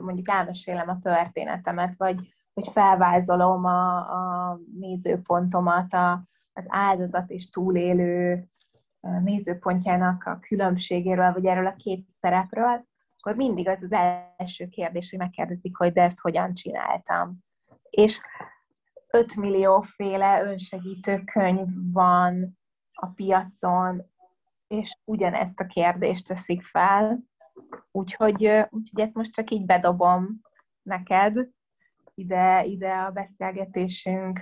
mondjuk 0.00 0.28
elmesélem 0.28 0.88
a 0.88 0.98
történetemet, 0.98 1.94
vagy 1.96 2.34
hogy 2.54 2.68
felvázolom 2.72 3.64
a, 3.64 3.96
a 3.96 4.58
nézőpontomat, 4.78 5.92
a, 5.94 6.24
az 6.52 6.64
áldozat 6.68 7.30
és 7.30 7.50
túlélő 7.50 8.48
nézőpontjának 9.00 10.24
a 10.24 10.38
különbségéről, 10.38 11.32
vagy 11.32 11.46
erről 11.46 11.66
a 11.66 11.76
két 11.76 12.06
szerepről, 12.20 12.84
akkor 13.18 13.34
mindig 13.34 13.68
az 13.68 13.82
az 13.82 13.92
első 14.36 14.66
kérdés, 14.66 15.10
hogy 15.10 15.18
megkérdezik, 15.18 15.76
hogy 15.76 15.92
de 15.92 16.02
ezt 16.02 16.20
hogyan 16.20 16.54
csináltam. 16.54 17.38
És 17.90 18.20
5 19.10 19.36
millió 19.36 19.80
féle 19.80 20.42
önsegítő 20.42 21.22
könyv 21.24 21.68
van 21.92 22.58
a 22.92 23.06
piacon, 23.06 24.02
és 24.66 24.96
ugyanezt 25.04 25.60
a 25.60 25.66
kérdést 25.66 26.26
teszik 26.26 26.62
fel. 26.62 27.18
Úgyhogy, 27.90 28.44
úgyhogy 28.70 29.00
ezt 29.00 29.14
most 29.14 29.32
csak 29.32 29.50
így 29.50 29.66
bedobom 29.66 30.40
neked 30.82 31.48
ide, 32.14 32.64
ide 32.64 32.92
a 32.92 33.10
beszélgetésünk 33.10 34.40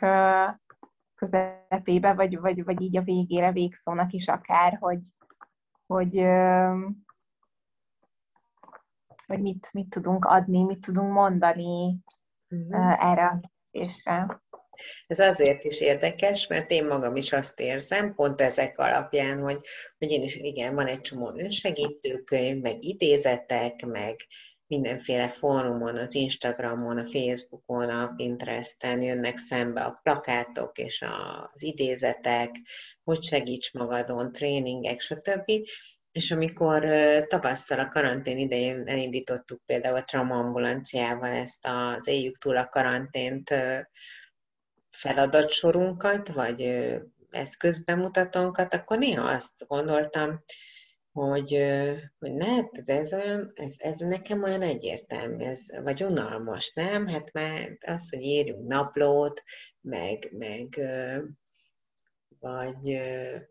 közepébe, 1.19 2.13
vagy, 2.15 2.39
vagy, 2.41 2.65
vagy 2.65 2.81
így 2.81 2.97
a 2.97 3.03
végére, 3.03 3.53
végszónak 3.53 4.13
is 4.13 4.29
akár, 4.29 4.77
hogy, 4.81 5.01
hogy, 5.87 6.23
hogy 9.27 9.41
mit, 9.41 9.69
mit 9.73 9.89
tudunk 9.89 10.25
adni, 10.25 10.63
mit 10.63 10.81
tudunk 10.81 11.13
mondani 11.13 11.99
uh-huh. 12.49 13.11
erre 13.11 13.25
a 13.25 13.41
kérdésre. 13.71 14.43
Ez 15.07 15.19
azért 15.19 15.65
is 15.65 15.81
érdekes, 15.81 16.47
mert 16.47 16.71
én 16.71 16.87
magam 16.87 17.17
is 17.17 17.33
azt 17.33 17.61
érzem, 17.61 18.15
pont 18.15 18.41
ezek 18.41 18.79
alapján, 18.79 19.41
hogy, 19.41 19.61
hogy 19.99 20.11
én 20.11 20.23
is, 20.23 20.37
igen, 20.37 20.75
van 20.75 20.87
egy 20.87 21.01
csomó 21.01 21.33
önsegítőkönyv, 21.37 22.63
meg 22.63 22.85
idézetek, 22.85 23.87
meg 23.87 24.17
mindenféle 24.69 25.29
fórumon, 25.29 25.97
az 25.97 26.15
Instagramon, 26.15 26.99
a 26.99 27.05
Facebookon, 27.05 27.89
a 27.89 28.13
Pinteresten 28.17 29.03
jönnek 29.03 29.37
szembe 29.37 29.81
a 29.81 30.01
plakátok 30.03 30.79
és 30.79 31.05
az 31.53 31.63
idézetek, 31.63 32.51
hogy 33.05 33.23
segíts 33.23 33.73
magadon, 33.73 34.33
tréningek, 34.33 35.01
stb. 35.01 35.51
És 36.13 36.31
amikor 36.31 36.85
tavasszal 37.27 37.79
a 37.79 37.89
karantén 37.89 38.39
idején 38.39 38.83
elindítottuk 38.87 39.63
például 39.67 39.97
a 39.97 40.05
traumaambulanciával 40.05 41.33
ezt 41.33 41.67
az 41.67 42.09
éljük 42.09 42.39
túl 42.39 42.57
a 42.57 42.69
karantént 42.69 43.55
feladatsorunkat, 44.91 46.29
vagy 46.29 46.89
eszközbemutatónkat, 47.31 48.75
akkor 48.75 48.99
néha 48.99 49.29
azt 49.29 49.67
gondoltam, 49.67 50.45
hogy, 51.19 51.59
hogy 52.19 52.33
ne, 52.33 52.63
ez 52.85 53.15
olyan, 53.15 53.53
ez, 53.55 53.75
ez 53.79 53.99
nekem 53.99 54.43
olyan 54.43 54.63
egyértelmű, 54.63 55.45
ez, 55.45 55.67
vagy 55.83 56.05
unalmas, 56.05 56.73
nem? 56.73 57.07
Hát 57.07 57.33
már 57.33 57.79
az, 57.81 58.11
hogy 58.11 58.23
írjunk 58.23 58.69
naplót, 58.69 59.43
meg, 59.81 60.29
meg 60.33 60.81
vagy 62.41 63.01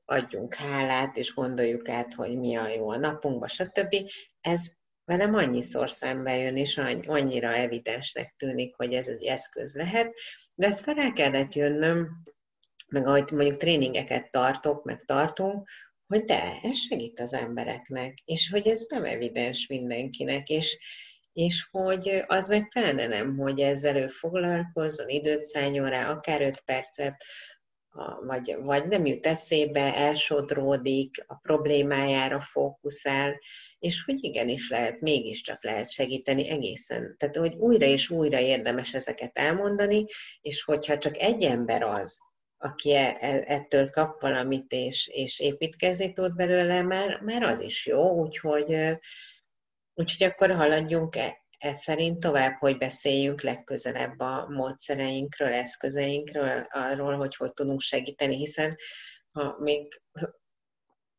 adjunk 0.06 0.54
hálát, 0.54 1.18
és 1.18 1.34
gondoljuk 1.34 1.90
át, 1.90 2.14
hogy 2.14 2.38
mi 2.38 2.56
a 2.56 2.68
jó 2.68 2.90
a 2.90 2.98
napunkban, 2.98 3.48
stb. 3.48 3.96
Ez 4.42 4.72
velem 5.06 5.34
annyiszor 5.34 5.90
szembe 5.90 6.38
jön, 6.38 6.58
és 6.58 6.78
annyira 7.06 7.56
evidensnek 7.56 8.34
tűnik, 8.38 8.76
hogy 8.76 8.94
ez 8.94 9.08
egy 9.08 9.24
eszköz 9.24 9.76
lehet, 9.76 10.14
de 10.54 10.68
ezt 10.68 10.84
fel 10.84 11.14
kellett 11.14 11.54
jönnöm, 11.54 12.24
meg 12.88 13.08
ahogy 13.08 13.32
mondjuk 13.32 13.58
tréningeket 13.58 14.32
tartok, 14.32 14.84
meg 14.84 15.02
tartunk, 15.06 15.70
hogy 16.08 16.24
de, 16.24 16.60
ez 16.64 16.78
segít 16.78 17.20
az 17.20 17.34
embereknek, 17.34 18.18
és 18.26 18.50
hogy 18.50 18.68
ez 18.68 18.86
nem 18.90 19.04
evidens 19.04 19.68
mindenkinek, 19.68 20.50
és, 20.50 20.78
és 21.34 21.68
hogy 21.72 22.24
az 22.28 22.48
meg 22.48 22.68
pláne 22.68 23.08
nem, 23.08 23.38
hogy 23.38 23.60
ezzel 23.60 23.96
ő 23.96 24.08
foglalkozzon, 24.08 25.10
időt 25.10 25.42
szálljon 25.42 25.90
rá, 25.90 26.10
akár 26.10 26.42
öt 26.42 26.62
percet, 26.62 27.24
vagy, 28.26 28.56
vagy 28.60 28.88
nem 28.88 29.06
jut 29.06 29.26
eszébe, 29.26 29.96
elsodródik, 29.96 31.24
a 31.28 31.36
problémájára 31.36 32.42
fókuszál, 32.42 33.40
és 33.80 34.04
hogy 34.04 34.24
igenis 34.24 34.70
lehet, 34.70 35.00
mégiscsak 35.02 35.64
lehet 35.64 35.92
segíteni 35.92 36.50
egészen. 36.50 37.16
Tehát, 37.18 37.36
hogy 37.36 37.56
újra 37.56 37.86
és 37.86 38.10
újra 38.10 38.40
érdemes 38.40 38.94
ezeket 38.94 39.38
elmondani, 39.38 40.06
és 40.42 40.64
hogyha 40.64 40.98
csak 40.98 41.18
egy 41.18 41.44
ember 41.44 41.84
az, 41.84 42.20
aki 42.58 42.94
e, 42.94 43.18
e, 43.20 43.44
ettől 43.46 43.90
kap 43.90 44.22
valamit, 44.22 44.72
és, 44.72 45.08
és 45.08 45.40
építkezni 45.40 46.12
tud 46.14 46.36
belőle, 46.36 46.82
már, 46.82 47.22
már 47.22 47.44
az 47.44 47.60
is 47.60 47.86
jó, 47.86 48.12
úgyhogy, 48.12 48.98
úgyhogy 49.94 50.28
akkor 50.28 50.52
haladjunk 50.52 51.16
e, 51.16 51.46
e 51.60 51.74
szerint 51.74 52.20
tovább, 52.20 52.54
hogy 52.60 52.78
beszéljünk 52.78 53.42
legközelebb 53.42 54.20
a 54.20 54.48
módszereinkről, 54.50 55.54
eszközeinkről, 55.54 56.68
arról, 56.70 57.16
hogy 57.16 57.36
hogy 57.36 57.54
tudunk 57.54 57.80
segíteni, 57.80 58.36
hiszen 58.36 58.76
ha 59.32 59.56
még 59.60 60.02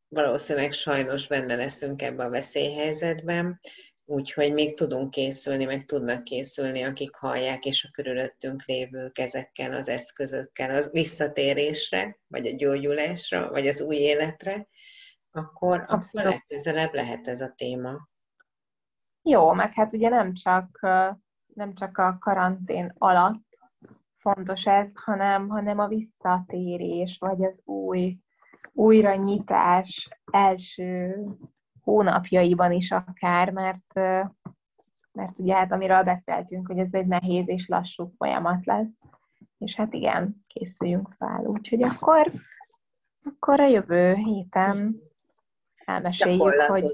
valószínűleg 0.08 0.72
sajnos 0.72 1.26
benne 1.26 1.54
leszünk 1.54 2.02
ebben 2.02 2.26
a 2.26 2.30
veszélyhelyzetben, 2.30 3.60
Úgyhogy 4.10 4.52
még 4.52 4.76
tudunk 4.76 5.10
készülni, 5.10 5.64
meg 5.64 5.84
tudnak 5.84 6.24
készülni, 6.24 6.82
akik 6.82 7.14
hallják, 7.14 7.64
és 7.64 7.84
a 7.84 7.90
körülöttünk 7.92 8.64
lévők 8.64 9.18
ezekkel 9.18 9.74
az 9.74 9.88
eszközökkel 9.88 10.70
az 10.70 10.90
visszatérésre, 10.92 12.18
vagy 12.26 12.46
a 12.46 12.56
gyógyulásra, 12.56 13.50
vagy 13.50 13.66
az 13.66 13.80
új 13.82 13.96
életre, 13.96 14.68
akkor, 15.30 15.84
akkor 15.86 16.22
legközelebb 16.22 16.94
lehet 16.94 17.28
ez 17.28 17.40
a 17.40 17.52
téma. 17.56 18.08
Jó, 19.22 19.52
meg 19.52 19.72
hát 19.74 19.92
ugye 19.92 20.08
nem 20.08 20.34
csak, 20.34 20.78
nem 21.54 21.74
csak 21.74 21.98
a 21.98 22.18
karantén 22.18 22.94
alatt 22.98 23.46
fontos 24.16 24.64
ez, 24.64 24.90
hanem, 24.94 25.48
hanem 25.48 25.78
a 25.78 25.88
visszatérés, 25.88 27.16
vagy 27.20 27.44
az 27.44 27.62
új 27.64 28.18
újra 28.72 29.14
nyitás 29.14 30.08
első 30.30 31.16
hónapjaiban 31.88 32.72
is 32.72 32.90
akár, 32.90 33.50
mert, 33.50 33.94
mert 35.12 35.38
ugye 35.38 35.54
hát 35.54 35.72
amiről 35.72 36.02
beszéltünk, 36.02 36.66
hogy 36.66 36.78
ez 36.78 36.92
egy 36.92 37.06
nehéz 37.06 37.48
és 37.48 37.68
lassú 37.68 38.12
folyamat 38.16 38.66
lesz, 38.66 38.98
és 39.58 39.74
hát 39.74 39.94
igen, 39.94 40.44
készüljünk 40.46 41.14
fel, 41.18 41.44
úgyhogy 41.44 41.82
akkor, 41.82 42.32
akkor 43.22 43.60
a 43.60 43.66
jövő 43.66 44.14
héten 44.14 45.00
elmeséljük, 45.84 46.60
hogy 46.60 46.84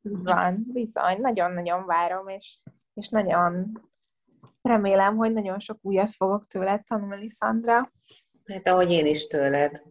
van, 0.00 0.66
bizony, 0.72 1.20
nagyon-nagyon 1.20 1.86
várom, 1.86 2.28
és, 2.28 2.58
és 2.94 3.08
nagyon 3.08 3.80
remélem, 4.62 5.16
hogy 5.16 5.32
nagyon 5.32 5.58
sok 5.58 5.78
újat 5.80 6.10
fogok 6.10 6.46
tőled 6.46 6.84
tanulni, 6.84 7.30
Szandra. 7.30 7.92
Hát 8.44 8.68
ahogy 8.68 8.90
én 8.90 9.06
is 9.06 9.26
tőled. 9.26 9.82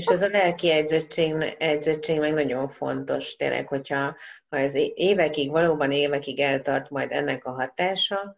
És 0.00 0.06
ez 0.06 0.22
a 0.22 0.28
lelki 0.28 0.70
edzettség, 0.70 1.56
edzettség 1.58 2.18
meg 2.18 2.32
nagyon 2.32 2.68
fontos, 2.68 3.36
tényleg, 3.36 3.68
hogyha 3.68 4.16
ha 4.48 4.58
ez 4.58 4.74
évekig, 4.94 5.50
valóban 5.50 5.92
évekig 5.92 6.40
eltart 6.40 6.90
majd 6.90 7.12
ennek 7.12 7.44
a 7.44 7.50
hatása, 7.50 8.36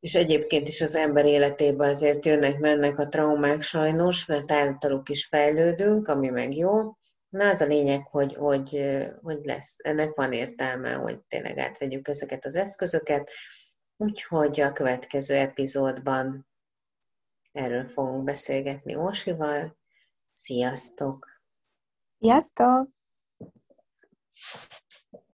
és 0.00 0.14
egyébként 0.14 0.68
is 0.68 0.80
az 0.80 0.94
ember 0.94 1.24
életében 1.24 1.90
azért 1.90 2.24
jönnek-mennek 2.26 2.98
a 2.98 3.08
traumák 3.08 3.62
sajnos, 3.62 4.26
mert 4.26 4.52
általuk 4.52 5.08
is 5.08 5.26
fejlődünk, 5.26 6.08
ami 6.08 6.28
meg 6.28 6.56
jó. 6.56 6.96
Na 7.28 7.48
az 7.48 7.60
a 7.60 7.66
lényeg, 7.66 8.06
hogy, 8.06 8.34
hogy, 8.34 8.82
hogy 9.22 9.44
lesz, 9.44 9.76
ennek 9.78 10.14
van 10.14 10.32
értelme, 10.32 10.92
hogy 10.92 11.18
tényleg 11.28 11.58
átvegyük 11.58 12.08
ezeket 12.08 12.44
az 12.44 12.54
eszközöket, 12.54 13.30
úgyhogy 13.96 14.60
a 14.60 14.72
következő 14.72 15.34
epizódban 15.34 16.48
erről 17.52 17.88
fogunk 17.88 18.24
beszélgetni 18.24 18.96
Orsival. 18.96 19.84
Sziasztok! 20.38 21.26
Sziasztok! 22.18 22.88